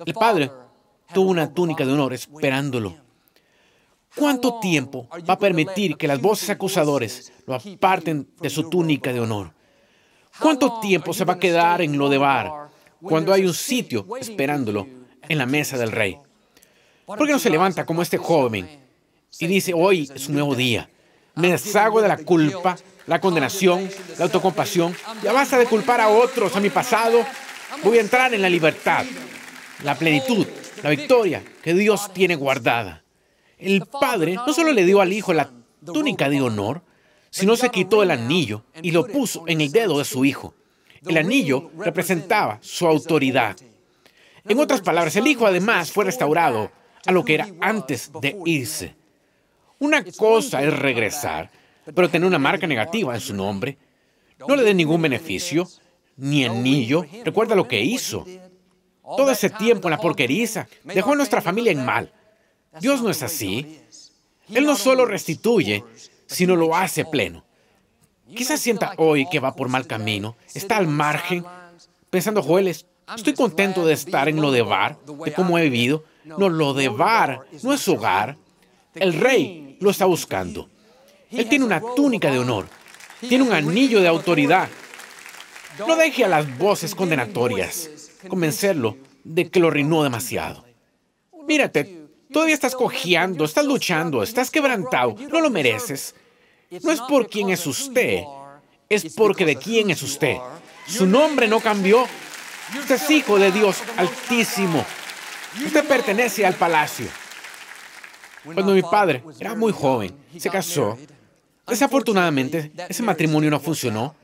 el 0.05 0.13
padre 0.13 0.51
tuvo 1.13 1.29
una 1.29 1.53
túnica 1.53 1.85
de 1.85 1.93
honor 1.93 2.13
esperándolo. 2.13 2.95
¿Cuánto 4.15 4.59
tiempo 4.59 5.07
va 5.29 5.35
a 5.35 5.39
permitir 5.39 5.95
que 5.95 6.07
las 6.07 6.19
voces 6.19 6.49
acusadores 6.49 7.31
lo 7.45 7.53
aparten 7.53 8.27
de 8.41 8.49
su 8.49 8.67
túnica 8.67 9.13
de 9.13 9.19
honor? 9.19 9.53
¿Cuánto 10.39 10.79
tiempo 10.79 11.13
se 11.13 11.23
va 11.23 11.33
a 11.33 11.39
quedar 11.39 11.81
en 11.81 11.97
lo 11.97 12.09
de 12.09 12.17
bar 12.17 12.69
cuando 13.01 13.31
hay 13.31 13.45
un 13.45 13.53
sitio 13.53 14.07
esperándolo 14.19 14.87
en 15.21 15.37
la 15.37 15.45
mesa 15.45 15.77
del 15.77 15.91
rey? 15.91 16.17
¿Por 17.05 17.25
qué 17.25 17.31
no 17.31 17.39
se 17.39 17.51
levanta 17.51 17.85
como 17.85 18.01
este 18.01 18.17
joven 18.17 18.67
y 19.39 19.47
dice, 19.47 19.73
hoy 19.73 20.09
es 20.13 20.27
un 20.27 20.33
nuevo 20.33 20.55
día? 20.55 20.89
Me 21.35 21.51
deshago 21.51 22.01
de 22.01 22.07
la 22.07 22.17
culpa 22.17 22.75
la 23.07 23.19
condenación, 23.19 23.89
la 24.17 24.25
autocompasión. 24.25 24.95
Ya 25.23 25.33
basta 25.33 25.57
de 25.57 25.65
culpar 25.65 25.99
a 25.99 26.09
otros, 26.09 26.55
a 26.55 26.59
mi 26.59 26.69
pasado. 26.69 27.25
Voy 27.83 27.97
a 27.97 28.01
entrar 28.01 28.33
en 28.33 28.41
la 28.41 28.49
libertad, 28.49 29.05
la 29.83 29.95
plenitud, 29.95 30.45
la 30.83 30.89
victoria 30.89 31.43
que 31.63 31.73
Dios 31.73 32.13
tiene 32.13 32.35
guardada. 32.35 33.03
El 33.57 33.85
Padre 33.85 34.35
no 34.35 34.53
solo 34.53 34.71
le 34.71 34.85
dio 34.85 35.01
al 35.01 35.11
Hijo 35.11 35.33
la 35.33 35.49
túnica 35.83 36.29
de 36.29 36.41
honor, 36.41 36.83
sino 37.29 37.55
se 37.55 37.69
quitó 37.69 38.03
el 38.03 38.11
anillo 38.11 38.63
y 38.81 38.91
lo 38.91 39.07
puso 39.07 39.45
en 39.47 39.61
el 39.61 39.71
dedo 39.71 39.97
de 39.97 40.05
su 40.05 40.25
Hijo. 40.25 40.53
El 41.05 41.17
anillo 41.17 41.71
representaba 41.77 42.59
su 42.61 42.85
autoridad. 42.87 43.55
En 44.45 44.59
otras 44.59 44.81
palabras, 44.81 45.15
el 45.15 45.27
Hijo 45.27 45.45
además 45.45 45.91
fue 45.91 46.05
restaurado 46.05 46.71
a 47.05 47.11
lo 47.11 47.23
que 47.23 47.35
era 47.35 47.47
antes 47.61 48.11
de 48.21 48.37
irse. 48.45 48.95
Una 49.79 50.03
cosa 50.03 50.63
es 50.63 50.77
regresar 50.77 51.51
pero 51.93 52.09
tener 52.09 52.27
una 52.27 52.39
marca 52.39 52.67
negativa 52.67 53.13
en 53.13 53.21
su 53.21 53.33
nombre. 53.33 53.77
No 54.39 54.55
le 54.55 54.63
dé 54.63 54.73
ningún 54.73 55.01
beneficio, 55.01 55.67
ni 56.15 56.45
anillo. 56.45 57.05
Recuerda 57.23 57.55
lo 57.55 57.67
que 57.67 57.81
hizo. 57.81 58.25
Todo 59.03 59.31
ese 59.31 59.49
tiempo 59.49 59.87
en 59.87 59.91
la 59.91 59.99
porqueriza 59.99 60.67
dejó 60.83 61.13
a 61.13 61.15
nuestra 61.15 61.41
familia 61.41 61.71
en 61.71 61.85
mal. 61.85 62.11
Dios 62.79 63.01
no 63.01 63.09
es 63.09 63.23
así. 63.23 63.79
Él 64.53 64.65
no 64.65 64.75
solo 64.75 65.05
restituye, 65.05 65.83
sino 66.25 66.55
lo 66.55 66.75
hace 66.75 67.05
pleno. 67.05 67.43
Quizás 68.35 68.59
sienta 68.59 68.93
hoy 68.97 69.27
que 69.29 69.39
va 69.39 69.55
por 69.55 69.69
mal 69.69 69.87
camino, 69.87 70.35
está 70.53 70.77
al 70.77 70.87
margen, 70.87 71.45
pensando, 72.09 72.43
Joel, 72.43 72.67
estoy 72.67 73.33
contento 73.33 73.85
de 73.85 73.93
estar 73.93 74.27
en 74.27 74.41
lo 74.41 74.51
de 74.51 74.61
Bar, 74.61 74.99
de 75.05 75.33
cómo 75.33 75.57
he 75.57 75.63
vivido. 75.63 76.03
No, 76.25 76.49
lo 76.49 76.73
de 76.73 76.89
Bar 76.89 77.45
no 77.63 77.73
es 77.73 77.87
hogar. 77.87 78.37
El 78.95 79.13
rey 79.13 79.77
lo 79.79 79.89
está 79.89 80.05
buscando. 80.05 80.69
Él 81.31 81.49
tiene 81.49 81.65
una 81.65 81.81
túnica 81.95 82.31
de 82.31 82.39
honor, 82.39 82.67
tiene 83.19 83.43
un 83.43 83.53
anillo 83.53 84.01
de 84.01 84.07
autoridad. 84.07 84.69
No 85.79 85.95
deje 85.95 86.25
a 86.25 86.27
las 86.27 86.57
voces 86.57 86.95
condenatorias 86.95 87.89
convencerlo 88.27 88.97
de 89.23 89.49
que 89.49 89.59
lo 89.59 89.67
arruinó 89.67 90.03
demasiado. 90.03 90.65
Mírate, 91.47 92.07
todavía 92.31 92.55
estás 92.55 92.75
cojeando, 92.75 93.45
estás 93.45 93.65
luchando, 93.65 94.23
estás 94.23 94.49
quebrantado, 94.49 95.15
no 95.29 95.41
lo 95.41 95.49
mereces. 95.49 96.15
No 96.81 96.91
es 96.91 97.01
por 97.01 97.29
quién 97.29 97.49
es 97.49 97.65
usted, 97.65 98.23
es 98.89 99.13
porque 99.15 99.45
de 99.45 99.55
quién 99.55 99.89
es 99.89 100.01
usted. 100.01 100.37
Su 100.87 101.05
nombre 101.05 101.47
no 101.47 101.59
cambió. 101.59 102.05
Usted 102.77 102.95
es 102.95 103.09
hijo 103.09 103.37
de 103.39 103.51
Dios 103.51 103.77
altísimo. 103.95 104.85
Usted 105.65 105.87
pertenece 105.87 106.45
al 106.45 106.55
palacio. 106.55 107.07
Cuando 108.43 108.73
mi 108.73 108.81
padre 108.81 109.23
era 109.39 109.55
muy 109.55 109.71
joven, 109.71 110.15
se 110.37 110.49
casó. 110.49 110.97
Desafortunadamente, 111.67 112.71
ese 112.87 113.03
matrimonio 113.03 113.49
no 113.49 113.59
funcionó. 113.59 114.15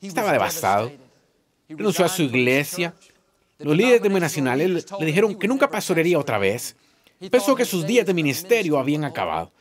Estaba 0.00 0.32
devastado. 0.32 0.90
Renunció 1.68 2.04
a 2.04 2.08
su 2.08 2.22
iglesia. 2.22 2.94
Los 3.58 3.76
líderes 3.76 4.02
denominacionales 4.02 4.86
le 4.98 5.06
dijeron 5.06 5.38
que 5.38 5.48
nunca 5.48 5.68
pastorearía 5.68 6.18
otra 6.18 6.38
vez. 6.38 6.76
Pensó 7.30 7.54
que 7.54 7.64
sus 7.64 7.86
días 7.86 8.06
de 8.06 8.14
ministerio 8.14 8.78
habían 8.78 9.04
acabado. 9.04 9.52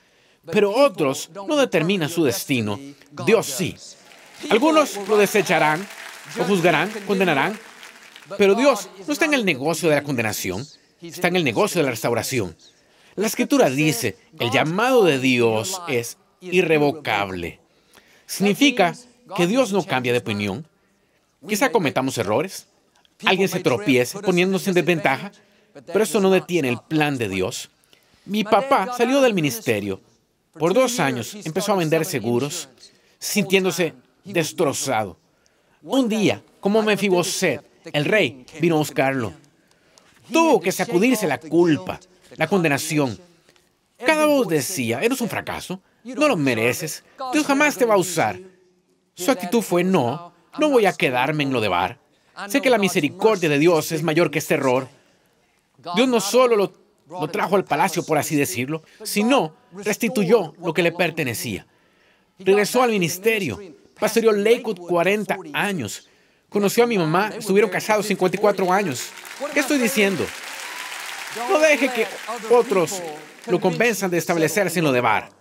Pero 0.52 0.72
otros 0.72 1.30
no 1.34 1.58
determinan 1.58 2.10
su 2.10 2.24
destino. 2.24 2.80
Dios 3.26 3.46
sí. 3.48 3.76
Algunos 4.50 4.98
lo 5.08 5.18
desecharán, 5.18 5.86
lo 6.38 6.46
juzgarán, 6.46 6.92
condenarán. 7.06 7.60
Pero 8.38 8.56
Dios 8.56 8.90
no 9.06 9.13
está 9.13 9.26
en 9.26 9.34
el 9.34 9.46
negocio 9.46 9.90
de 9.90 9.96
la 9.96 10.04
condenación, 10.04 10.66
está 11.02 11.28
en 11.28 11.38
el 11.38 11.44
negocio 11.44 11.80
de 11.80 11.86
la 11.86 11.92
restauración. 11.92 12.56
La 13.16 13.28
escritura 13.28 13.70
dice, 13.70 14.18
el 14.40 14.52
llamado 14.52 15.04
de 15.04 15.20
Dios 15.20 15.82
es 15.88 16.18
irrevocable. 16.41 17.60
Significa 18.26 18.95
que 19.36 19.47
Dios 19.47 19.71
no 19.71 19.84
cambia 19.84 20.12
de 20.12 20.19
opinión. 20.19 20.65
Quizá 21.47 21.71
cometamos 21.71 22.17
errores, 22.17 22.67
alguien 23.26 23.47
se 23.47 23.60
tropiece 23.60 24.19
poniéndose 24.19 24.69
en 24.69 24.76
desventaja, 24.76 25.32
pero 25.86 26.04
eso 26.04 26.19
no 26.19 26.30
detiene 26.30 26.69
el 26.69 26.80
plan 26.80 27.17
de 27.17 27.30
Dios. 27.30 27.69
Mi 28.26 28.43
papá 28.43 28.93
salió 28.97 29.21
del 29.21 29.34
ministerio. 29.34 30.02
Por 30.54 30.73
dos 30.73 31.00
años 31.00 31.36
empezó 31.45 31.73
a 31.73 31.78
vender 31.78 32.04
seguros, 32.04 32.67
sintiéndose 33.19 33.93
destrozado. 34.23 35.17
Un 35.84 36.10
día, 36.10 36.41
como 36.60 36.82
Mefiboset, 36.82 37.63
el 37.93 38.06
rey 38.06 38.45
vino 38.60 38.76
a 38.76 38.80
buscarlo. 38.80 39.34
Tuvo 40.32 40.60
que 40.60 40.71
sacudirse 40.71 41.28
la 41.28 41.38
culpa, 41.39 42.00
la 42.36 42.47
condenación. 42.47 43.17
Cada 44.06 44.26
voz 44.26 44.47
decía, 44.47 45.00
eres 45.02 45.21
un 45.21 45.30
fracaso, 45.30 45.80
no 46.15 46.28
lo 46.28 46.38
mereces, 46.38 47.04
Dios 47.34 47.46
jamás 47.46 47.78
te 47.78 47.86
va 47.86 47.96
a 47.96 47.98
usar. 47.98 48.39
Su 49.15 49.32
actitud 49.32 49.62
fue, 49.62 49.84
no, 49.84 50.34
no 50.60 50.70
voy 50.70 50.86
a 50.86 50.93
quedarme 50.93 51.43
en 51.43 51.52
lo 51.52 51.62
de 51.62 51.67
bar. 51.67 52.00
Sé 52.48 52.62
que 52.62 52.70
la 52.70 52.78
misericordia 52.78 53.50
de 53.50 53.58
Dios 53.58 53.91
es 53.91 54.04
mayor 54.04 54.30
que 54.30 54.39
este 54.39 54.54
error. 54.54 54.88
Dios 55.96 56.08
no 56.08 56.20
solo 56.20 56.56
lo, 56.56 56.74
lo 57.10 57.28
trajo 57.30 57.56
al 57.56 57.65
palacio, 57.65 58.04
por 58.04 58.17
así 58.17 58.36
decirlo, 58.36 58.84
sino 59.04 59.56
restituyó 59.74 60.54
lo 60.60 60.74
que 60.74 60.84
le 60.84 60.91
pertenecía. 60.91 61.65
Regresó 62.39 62.84
al 62.84 62.91
ministerio, 62.91 63.60
pastoreó 64.00 64.32
Lakewood 64.32 64.78
40 64.78 65.38
años. 65.54 66.08
Conoció 66.50 66.84
a 66.84 66.88
mi 66.88 66.98
mamá, 66.98 67.30
estuvieron 67.38 67.70
casados 67.70 68.06
54 68.06 68.72
años. 68.72 69.10
¿Qué 69.54 69.60
estoy 69.60 69.80
diciendo? 69.80 70.26
No 71.50 71.60
deje 71.60 71.89
que 71.89 72.08
otros 72.50 73.02
lo 73.48 73.60
convenzan 73.60 74.12
de 74.12 74.17
establecerse 74.17 74.80
en 74.80 74.86
lo 74.86 74.91
de 74.91 75.02
bar. 75.02 75.37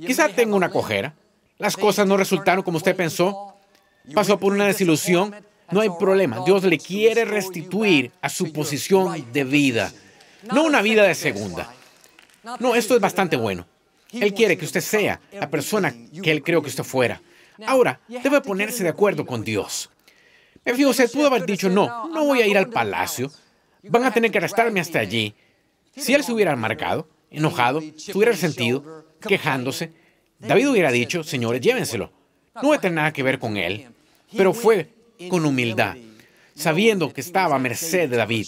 Quizá 0.00 0.28
tenga 0.28 0.56
una 0.56 0.70
cojera. 0.70 1.14
Las 1.58 1.76
cosas 1.76 2.06
no 2.06 2.16
resultaron 2.16 2.62
como 2.62 2.78
usted 2.78 2.94
pensó. 2.94 3.54
Pasó 4.14 4.38
por 4.38 4.52
una 4.52 4.66
desilusión. 4.66 5.34
No 5.70 5.80
hay 5.80 5.90
problema. 5.98 6.42
Dios 6.44 6.64
le 6.64 6.78
quiere 6.78 7.24
restituir 7.24 8.12
a 8.22 8.28
su 8.28 8.52
posición 8.52 9.32
de 9.32 9.44
vida. 9.44 9.92
No 10.52 10.64
una 10.64 10.82
vida 10.82 11.02
de 11.02 11.14
segunda. 11.14 11.72
No, 12.60 12.74
esto 12.74 12.94
es 12.94 13.00
bastante 13.00 13.36
bueno. 13.36 13.66
Él 14.12 14.32
quiere 14.32 14.56
que 14.56 14.64
usted 14.64 14.80
sea 14.80 15.20
la 15.32 15.50
persona 15.50 15.94
que 16.22 16.30
Él 16.30 16.42
creó 16.42 16.62
que 16.62 16.68
usted 16.68 16.84
fuera. 16.84 17.20
Ahora, 17.66 18.00
debe 18.08 18.40
ponerse 18.40 18.82
de 18.82 18.88
acuerdo 18.88 19.26
con 19.26 19.42
Dios. 19.42 19.90
Me 20.64 20.74
fijo, 20.74 20.90
usted 20.90 21.10
pudo 21.10 21.26
haber 21.26 21.44
dicho, 21.44 21.68
no, 21.68 22.08
no 22.08 22.24
voy 22.24 22.40
a 22.40 22.46
ir 22.46 22.56
al 22.56 22.68
palacio. 22.68 23.30
Van 23.82 24.04
a 24.04 24.12
tener 24.12 24.30
que 24.30 24.38
arrestarme 24.38 24.80
hasta 24.80 25.00
allí. 25.00 25.34
Si 25.96 26.14
Él 26.14 26.22
se 26.22 26.32
hubiera 26.32 26.54
marcado, 26.56 27.08
enojado, 27.30 27.82
se 27.96 28.16
hubiera 28.16 28.32
resentido, 28.32 29.04
quejándose, 29.20 29.92
David 30.38 30.70
hubiera 30.70 30.90
dicho, 30.90 31.24
señores, 31.24 31.60
llévenselo. 31.60 32.12
No 32.54 32.62
voy 32.62 32.76
a 32.76 32.80
tener 32.80 32.96
nada 32.96 33.12
que 33.12 33.22
ver 33.22 33.38
con 33.38 33.56
Él. 33.56 33.88
Pero 34.36 34.52
fue 34.52 34.88
con 35.28 35.44
humildad, 35.44 35.96
sabiendo 36.54 37.12
que 37.12 37.20
estaba 37.20 37.56
a 37.56 37.58
merced 37.58 38.08
de 38.08 38.16
David. 38.16 38.46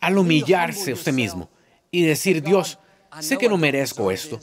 Al 0.00 0.18
humillarse 0.18 0.92
usted 0.92 1.12
mismo 1.12 1.48
y 1.90 2.02
decir, 2.02 2.42
Dios, 2.42 2.78
sé 3.20 3.38
que 3.38 3.48
no 3.48 3.56
merezco 3.56 4.10
esto, 4.10 4.40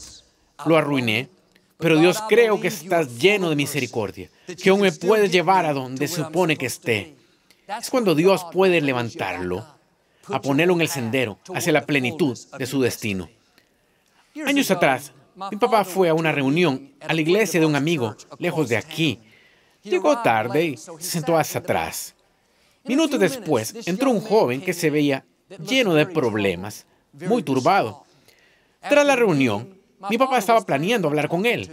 lo 0.65 0.77
arruiné, 0.77 1.29
pero 1.77 1.97
Dios 1.97 2.21
creo 2.27 2.59
que 2.59 2.67
estás 2.67 3.19
lleno 3.19 3.49
de 3.49 3.55
misericordia, 3.55 4.29
que 4.61 4.69
aún 4.69 4.81
me 4.81 4.91
puedes 4.91 5.31
llevar 5.31 5.65
a 5.65 5.73
donde 5.73 6.07
se 6.07 6.15
supone 6.23 6.57
que 6.57 6.65
esté. 6.65 7.15
Es 7.67 7.89
cuando 7.89 8.15
Dios 8.15 8.45
puede 8.51 8.81
levantarlo, 8.81 9.65
a 10.27 10.41
ponerlo 10.41 10.75
en 10.75 10.81
el 10.81 10.87
sendero 10.87 11.39
hacia 11.53 11.73
la 11.73 11.85
plenitud 11.85 12.37
de 12.57 12.65
su 12.65 12.81
destino. 12.81 13.29
Años 14.45 14.71
atrás, 14.71 15.13
mi 15.51 15.57
papá 15.57 15.85
fue 15.85 16.09
a 16.09 16.13
una 16.13 16.31
reunión 16.31 16.93
a 16.99 17.13
la 17.13 17.21
iglesia 17.21 17.59
de 17.59 17.65
un 17.65 17.75
amigo, 17.75 18.15
lejos 18.37 18.67
de 18.67 18.77
aquí. 18.77 19.19
Llegó 19.83 20.21
tarde 20.21 20.65
y 20.65 20.77
se 20.77 21.01
sentó 21.01 21.37
hacia 21.37 21.61
atrás. 21.61 22.15
Minutos 22.83 23.19
después, 23.19 23.75
entró 23.85 24.11
un 24.11 24.19
joven 24.19 24.61
que 24.61 24.73
se 24.73 24.89
veía 24.89 25.25
lleno 25.65 25.93
de 25.93 26.05
problemas, 26.05 26.85
muy 27.13 27.43
turbado. 27.43 28.03
Tras 28.81 29.05
la 29.05 29.15
reunión, 29.15 29.79
mi 30.09 30.17
papá 30.17 30.37
estaba 30.37 30.61
planeando 30.61 31.07
hablar 31.07 31.29
con 31.29 31.45
él, 31.45 31.69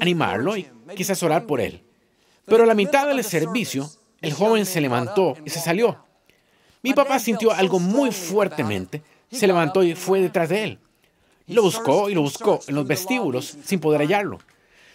animarlo 0.00 0.56
y 0.56 0.66
quizás 0.96 1.22
orar 1.22 1.46
por 1.46 1.60
él. 1.60 1.82
Pero 2.46 2.64
a 2.64 2.66
la 2.66 2.74
mitad 2.74 3.06
del 3.06 3.22
servicio, 3.24 3.90
el 4.20 4.32
joven 4.32 4.64
se 4.64 4.80
levantó 4.80 5.36
y 5.44 5.50
se 5.50 5.60
salió. 5.60 6.04
Mi 6.82 6.94
papá 6.94 7.18
sintió 7.18 7.52
algo 7.52 7.78
muy 7.78 8.12
fuertemente, 8.12 9.02
se 9.30 9.46
levantó 9.46 9.82
y 9.82 9.94
fue 9.94 10.20
detrás 10.20 10.48
de 10.48 10.64
él. 10.64 10.78
Lo 11.46 11.62
buscó 11.62 12.10
y 12.10 12.14
lo 12.14 12.22
buscó 12.22 12.60
en 12.66 12.74
los 12.74 12.86
vestíbulos 12.86 13.56
sin 13.64 13.78
poder 13.78 14.00
hallarlo. 14.00 14.38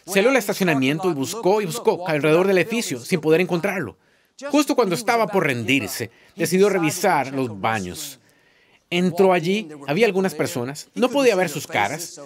Salió 0.05 0.29
al 0.29 0.35
estacionamiento 0.35 1.09
y 1.09 1.13
buscó 1.13 1.61
y 1.61 1.65
buscó 1.65 2.07
alrededor 2.07 2.47
del 2.47 2.57
edificio 2.57 2.99
sin 2.99 3.21
poder 3.21 3.41
encontrarlo. 3.41 3.97
Justo 4.49 4.75
cuando 4.75 4.95
estaba 4.95 5.27
por 5.27 5.45
rendirse, 5.45 6.09
decidió 6.35 6.69
revisar 6.69 7.33
los 7.33 7.59
baños. 7.59 8.19
Entró 8.89 9.31
allí, 9.31 9.69
había 9.87 10.07
algunas 10.07 10.35
personas, 10.35 10.89
no 10.95 11.09
podía 11.09 11.35
ver 11.35 11.47
sus 11.47 11.67
caras, 11.67 12.19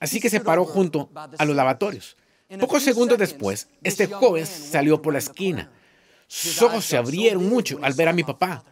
así 0.00 0.20
que 0.20 0.30
se 0.30 0.40
paró 0.40 0.64
junto 0.64 1.10
a 1.14 1.44
los 1.44 1.54
lavatorios. 1.54 2.16
Pocos 2.58 2.82
segundos 2.82 3.18
después, 3.18 3.68
este 3.84 4.06
joven 4.06 4.46
salió 4.46 5.00
por 5.02 5.12
la 5.12 5.18
esquina. 5.18 5.70
Sus 6.26 6.60
ojos 6.62 6.84
se 6.84 6.96
abrieron 6.96 7.48
mucho 7.48 7.78
al 7.82 7.92
ver 7.92 8.08
a 8.08 8.12
mi 8.12 8.24
papá. 8.24 8.64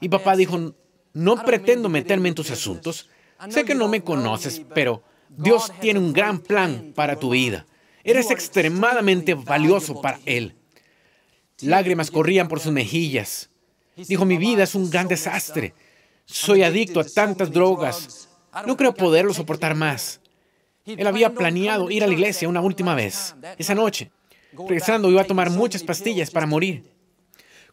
Mi 0.00 0.08
papá 0.08 0.34
dijo, 0.34 0.74
no 1.12 1.44
pretendo 1.44 1.88
meterme 1.88 2.30
en 2.30 2.34
tus 2.34 2.50
asuntos. 2.50 3.08
Sé 3.50 3.64
que 3.64 3.74
no 3.74 3.88
me 3.88 4.02
conoces, 4.02 4.62
pero 4.74 5.02
Dios 5.28 5.72
tiene 5.80 5.98
un 5.98 6.12
gran 6.12 6.38
plan 6.38 6.92
para 6.94 7.16
tu 7.16 7.30
vida. 7.30 7.66
Eres 8.02 8.30
extremadamente 8.30 9.34
valioso 9.34 10.00
para 10.00 10.20
Él. 10.24 10.54
Lágrimas 11.60 12.10
corrían 12.10 12.48
por 12.48 12.60
sus 12.60 12.72
mejillas. 12.72 13.50
Dijo, 13.96 14.24
mi 14.24 14.36
vida 14.36 14.64
es 14.64 14.74
un 14.74 14.90
gran 14.90 15.08
desastre. 15.08 15.74
Soy 16.26 16.62
adicto 16.62 17.00
a 17.00 17.04
tantas 17.04 17.50
drogas. 17.50 18.28
No 18.66 18.76
creo 18.76 18.94
poderlo 18.94 19.32
soportar 19.32 19.74
más. 19.74 20.20
Él 20.84 21.06
había 21.06 21.32
planeado 21.32 21.90
ir 21.90 22.04
a 22.04 22.06
la 22.06 22.12
iglesia 22.12 22.48
una 22.48 22.60
última 22.60 22.94
vez, 22.94 23.34
esa 23.56 23.74
noche. 23.74 24.10
Regresando 24.52 25.10
iba 25.10 25.22
a 25.22 25.26
tomar 25.26 25.50
muchas 25.50 25.82
pastillas 25.82 26.30
para 26.30 26.46
morir. 26.46 26.92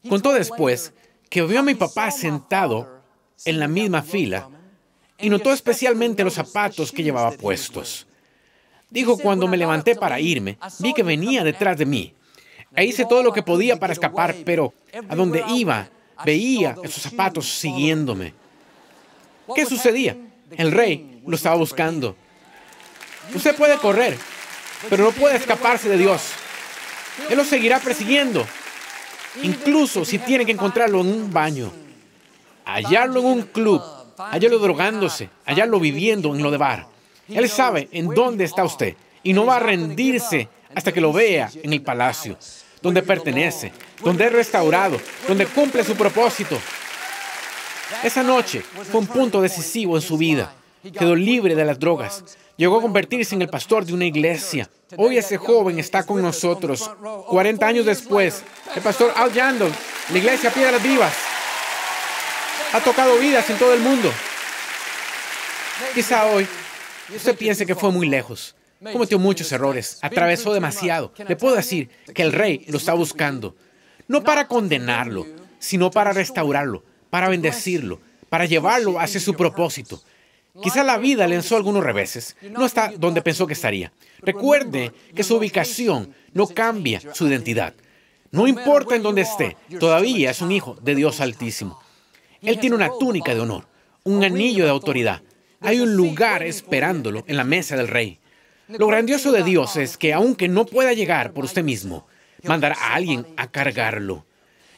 Contó 0.08 0.34
después 0.34 0.94
que 1.30 1.42
vio 1.44 1.60
a 1.60 1.64
mi 1.64 1.76
papá 1.76 2.10
sentado 2.10 3.04
en 3.46 3.60
la 3.60 3.68
misma 3.68 4.02
fila 4.02 4.50
y 5.22 5.30
notó 5.30 5.52
especialmente 5.54 6.24
los 6.24 6.34
zapatos 6.34 6.92
que 6.92 7.04
llevaba 7.04 7.32
puestos. 7.32 8.08
Dijo, 8.90 9.18
cuando 9.18 9.48
me 9.48 9.58
levanté 9.58 9.96
para 9.96 10.20
irme, 10.20 10.58
vi 10.80 10.94
que 10.94 11.04
venía 11.04 11.44
detrás 11.44 11.78
de 11.78 11.86
mí. 11.86 12.14
E 12.76 12.86
hice 12.86 13.06
todo 13.06 13.24
lo 13.24 13.34
que 13.34 13.44
podía 13.44 13.78
para 13.78 13.94
escapar, 13.94 14.36
pero 14.46 14.74
a 15.08 15.16
donde 15.16 15.44
iba, 15.50 15.90
veía 16.26 16.76
esos 16.84 17.04
zapatos 17.04 17.48
siguiéndome. 17.48 18.34
¿Qué 19.56 19.66
sucedía? 19.66 20.18
El 20.58 20.72
rey 20.72 21.22
lo 21.26 21.36
estaba 21.36 21.56
buscando. 21.56 22.16
Usted 23.34 23.56
puede 23.56 23.78
correr, 23.78 24.18
pero 24.90 25.06
no 25.06 25.12
puede 25.12 25.38
escaparse 25.38 25.90
de 25.90 25.98
Dios. 25.98 26.22
Él 27.30 27.38
lo 27.38 27.46
seguirá 27.46 27.80
persiguiendo, 27.80 28.46
incluso 29.44 30.04
si 30.06 30.18
tiene 30.18 30.46
que 30.46 30.52
encontrarlo 30.52 31.02
en 31.02 31.08
un 31.08 31.32
baño, 31.32 31.72
hallarlo 32.66 33.20
en 33.20 33.26
un 33.26 33.42
club, 33.44 33.82
hallarlo 34.30 34.60
drogándose, 34.60 35.30
hallarlo 35.46 35.80
viviendo 35.80 36.36
en 36.36 36.44
lo 36.44 36.52
de 36.52 36.58
bar. 36.58 36.88
Él 37.28 37.50
sabe 37.50 37.88
en 37.92 38.10
dónde 38.10 38.44
está 38.44 38.64
usted 38.64 38.96
y 39.24 39.34
no 39.34 39.46
va 39.46 39.58
a 39.58 39.60
rendirse 39.60 40.50
hasta 40.74 40.92
que 40.92 41.02
lo 41.02 41.14
vea 41.14 41.50
en 41.62 41.74
el 41.74 41.82
palacio, 41.82 42.38
donde 42.82 43.04
pertenece, 43.04 43.72
donde 44.04 44.26
es 44.26 44.34
restaurado, 44.34 45.00
donde 45.28 45.46
cumple 45.46 45.84
su 45.84 45.96
propósito. 45.96 46.58
Esa 48.04 48.24
noche 48.24 48.62
fue 48.92 49.02
un 49.02 49.08
punto 49.08 49.42
decisivo 49.42 49.96
en 49.96 50.02
su 50.02 50.18
vida. 50.18 50.54
Quedó 50.98 51.16
libre 51.16 51.56
de 51.56 51.66
las 51.66 51.80
drogas. 51.80 52.24
Llegó 52.58 52.78
a 52.78 52.82
convertirse 52.82 53.36
en 53.36 53.42
el 53.42 53.50
pastor 53.50 53.86
de 53.86 53.94
una 53.94 54.06
iglesia. 54.06 54.70
Hoy 54.98 55.18
ese 55.18 55.38
joven 55.38 55.80
está 55.80 56.04
con 56.04 56.22
nosotros. 56.22 56.90
40 57.28 57.66
años 57.66 57.86
después, 57.86 58.44
el 58.76 58.82
pastor 58.82 59.14
Al 59.16 59.32
Yando, 59.32 59.70
la 60.12 60.18
iglesia 60.18 60.52
Piedras 60.52 60.82
Vivas, 60.82 61.14
ha 62.74 62.80
tocado 62.82 63.18
vidas 63.18 63.50
en 63.50 63.58
todo 63.58 63.74
el 63.74 63.82
mundo. 63.82 64.12
Quizá 65.94 66.26
hoy 66.28 66.48
usted 67.16 67.36
piense 67.36 67.66
que 67.66 67.76
fue 67.76 67.92
muy 67.92 68.08
lejos. 68.08 68.56
Cometió 68.92 69.20
muchos 69.20 69.52
errores, 69.52 70.00
atravesó 70.02 70.54
demasiado. 70.54 71.14
Le 71.28 71.36
puedo 71.36 71.56
decir 71.56 71.90
que 72.16 72.24
el 72.24 72.32
rey 72.32 72.66
lo 72.68 72.78
está 72.78 72.94
buscando, 72.94 73.56
no 74.08 74.24
para 74.24 74.48
condenarlo, 74.48 75.28
sino 75.60 75.92
para 75.92 76.14
restaurarlo, 76.14 76.84
para 77.12 77.30
bendecirlo, 77.30 78.00
para 78.30 78.46
llevarlo 78.46 79.00
hacia 79.00 79.20
su 79.20 79.36
propósito. 79.36 80.02
Quizá 80.64 80.84
la 80.84 80.98
vida 80.98 81.28
le 81.28 81.36
lanzó 81.36 81.56
algunos 81.56 81.84
reveses. 81.84 82.36
No 82.42 82.66
está 82.66 82.92
donde 82.98 83.22
pensó 83.22 83.46
que 83.46 83.54
estaría. 83.54 83.94
Recuerde 84.20 84.92
que 85.16 85.24
su 85.24 85.38
ubicación 85.38 86.14
no 86.34 86.48
cambia 86.48 87.02
su 87.14 87.28
identidad. 87.28 87.74
No 88.32 88.48
importa 88.48 88.96
en 88.96 89.04
dónde 89.04 89.22
esté, 89.22 89.58
todavía 89.80 90.32
es 90.32 90.42
un 90.42 90.52
hijo 90.52 90.78
de 90.82 90.96
Dios 90.96 91.22
Altísimo. 91.22 91.82
Él 92.42 92.60
tiene 92.60 92.76
una 92.76 92.90
túnica 93.00 93.34
de 93.34 93.42
honor, 93.42 93.68
un 94.04 94.24
anillo 94.24 94.64
de 94.64 94.72
autoridad. 94.72 95.22
Hay 95.60 95.80
un 95.80 95.96
lugar 95.96 96.42
esperándolo 96.44 97.24
en 97.28 97.38
la 97.38 97.44
mesa 97.44 97.76
del 97.76 97.88
rey. 97.88 98.18
Lo 98.68 98.88
grandioso 98.88 99.32
de 99.32 99.44
Dios 99.44 99.76
es 99.78 99.98
que 99.98 100.14
aunque 100.14 100.48
no 100.48 100.66
pueda 100.66 100.94
llegar 100.94 101.34
por 101.34 101.46
usted 101.46 101.64
mismo, 101.64 102.08
mandará 102.44 102.76
a 102.80 102.96
alguien 102.96 103.28
a 103.38 103.48
cargarlo. 103.52 104.26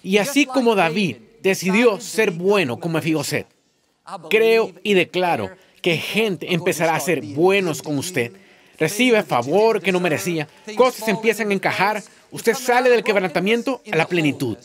Y 0.01 0.17
así 0.17 0.45
como 0.45 0.75
David 0.75 1.17
decidió 1.41 2.01
ser 2.01 2.31
bueno 2.31 2.79
como 2.79 2.97
Efiboset, 2.97 3.47
creo 4.29 4.73
y 4.83 4.93
declaro 4.93 5.51
que 5.81 5.97
gente 5.97 6.53
empezará 6.53 6.95
a 6.95 6.99
ser 6.99 7.21
buenos 7.21 7.81
con 7.81 7.97
usted. 7.97 8.33
Recibe 8.77 9.23
favor 9.23 9.81
que 9.81 9.91
no 9.91 9.99
merecía, 9.99 10.47
cosas 10.75 11.07
empiezan 11.07 11.51
a 11.51 11.53
encajar, 11.53 12.03
usted 12.31 12.55
sale 12.55 12.89
del 12.89 13.03
quebrantamiento 13.03 13.81
a 13.91 13.95
la 13.95 14.07
plenitud. 14.07 14.57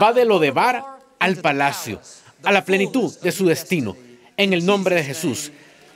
Va 0.00 0.12
de 0.12 0.24
lo 0.24 0.38
de 0.38 0.50
bar 0.50 0.84
al 1.18 1.36
palacio, 1.36 2.00
a 2.44 2.52
la 2.52 2.64
plenitud 2.64 3.12
de 3.20 3.32
su 3.32 3.46
destino, 3.46 3.96
en 4.36 4.52
el 4.52 4.64
nombre 4.64 4.96
de 4.96 5.04
Jesús. 5.04 5.50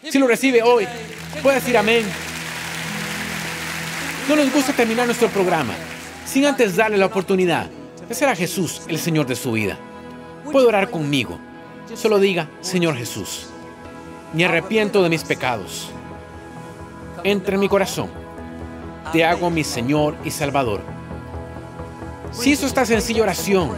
Si 0.09 0.19
lo 0.19 0.27
recibe 0.27 0.63
hoy, 0.63 0.87
puede 1.43 1.57
decir 1.57 1.77
amén. 1.77 2.05
No 4.29 4.37
nos 4.37 4.53
gusta 4.53 4.73
terminar 4.73 5.07
nuestro 5.07 5.29
programa 5.29 5.75
sin 6.27 6.45
antes 6.45 6.77
darle 6.77 6.99
la 6.99 7.07
oportunidad 7.07 7.69
de 8.07 8.15
ser 8.15 8.29
a 8.29 8.37
Jesús 8.37 8.83
el 8.89 8.99
Señor 8.99 9.27
de 9.27 9.37
su 9.37 9.53
vida. 9.53 9.79
Puede 10.51 10.67
orar 10.67 10.91
conmigo. 10.91 11.39
Solo 11.95 12.19
diga, 12.19 12.49
Señor 12.61 12.97
Jesús, 12.97 13.47
me 14.35 14.45
arrepiento 14.45 15.03
de 15.03 15.09
mis 15.09 15.25
pecados. 15.25 15.91
Entra 17.25 17.55
en 17.55 17.61
mi 17.61 17.69
corazón. 17.69 18.11
Te 19.13 19.25
hago 19.25 19.49
mi 19.51 19.65
Señor 19.65 20.17
y 20.25 20.31
Salvador. 20.31 20.83
Si 22.31 22.51
hizo 22.51 22.67
esta 22.67 22.85
sencilla 22.85 23.23
oración, 23.23 23.71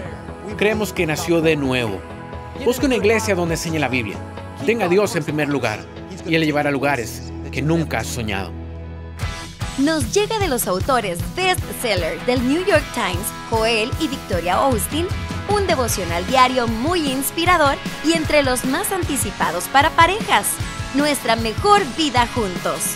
creemos 0.57 0.93
que 0.93 1.07
nació 1.07 1.41
de 1.41 1.55
nuevo. 1.55 2.01
Busque 2.65 2.87
una 2.87 2.97
iglesia 2.97 3.35
donde 3.35 3.55
enseñe 3.55 3.79
la 3.79 3.89
Biblia. 3.89 4.17
Tenga 4.67 4.87
a 4.87 4.89
Dios 4.89 5.15
en 5.17 5.25
primer 5.25 5.49
lugar 5.49 5.81
y 6.27 6.35
Él 6.35 6.41
le 6.41 6.47
llevará 6.47 6.69
a 6.69 6.73
lugares 6.73 7.33
que 7.51 7.63
nunca 7.63 7.99
has 7.99 8.07
soñado 8.07 8.53
nos 9.81 10.13
llega 10.13 10.39
de 10.39 10.49
los 10.49 10.67
autores 10.67 11.19
bestseller 11.35 12.21
del 12.27 12.47
New 12.47 12.65
York 12.65 12.85
Times, 12.95 13.27
Joel 13.49 13.91
y 13.99 14.09
Victoria 14.09 14.55
Austin, 14.55 15.07
un 15.49 15.67
devocional 15.67 16.27
diario 16.27 16.69
muy 16.69 17.11
inspirador 17.11 17.77
y 18.05 18.13
entre 18.13 18.43
los 18.43 18.65
más 18.65 18.93
anticipados 18.93 19.65
para 19.69 19.91
parejas, 19.91 20.47
nuestra 20.95 21.37
mejor 21.37 21.83
vida 21.97 22.27
juntos. 22.35 22.95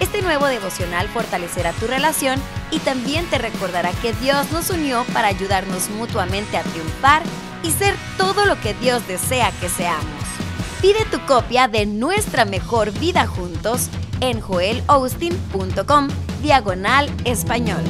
Este 0.00 0.22
nuevo 0.22 0.46
devocional 0.46 1.08
fortalecerá 1.08 1.72
tu 1.72 1.86
relación 1.86 2.40
y 2.70 2.78
también 2.78 3.26
te 3.26 3.38
recordará 3.38 3.90
que 4.00 4.12
Dios 4.14 4.50
nos 4.50 4.70
unió 4.70 5.04
para 5.12 5.28
ayudarnos 5.28 5.90
mutuamente 5.90 6.56
a 6.56 6.62
triunfar 6.62 7.22
y 7.62 7.70
ser 7.70 7.94
todo 8.16 8.44
lo 8.44 8.60
que 8.60 8.74
Dios 8.74 9.06
desea 9.06 9.52
que 9.60 9.68
seamos. 9.68 10.04
Pide 10.80 11.04
tu 11.10 11.20
copia 11.26 11.68
de 11.68 11.86
Nuestra 11.86 12.44
Mejor 12.44 12.92
Vida 12.92 13.26
Juntos 13.26 13.88
en 14.20 14.40
joelaustin.com 14.40 16.08
diagonal 16.40 17.10
español. 17.24 17.82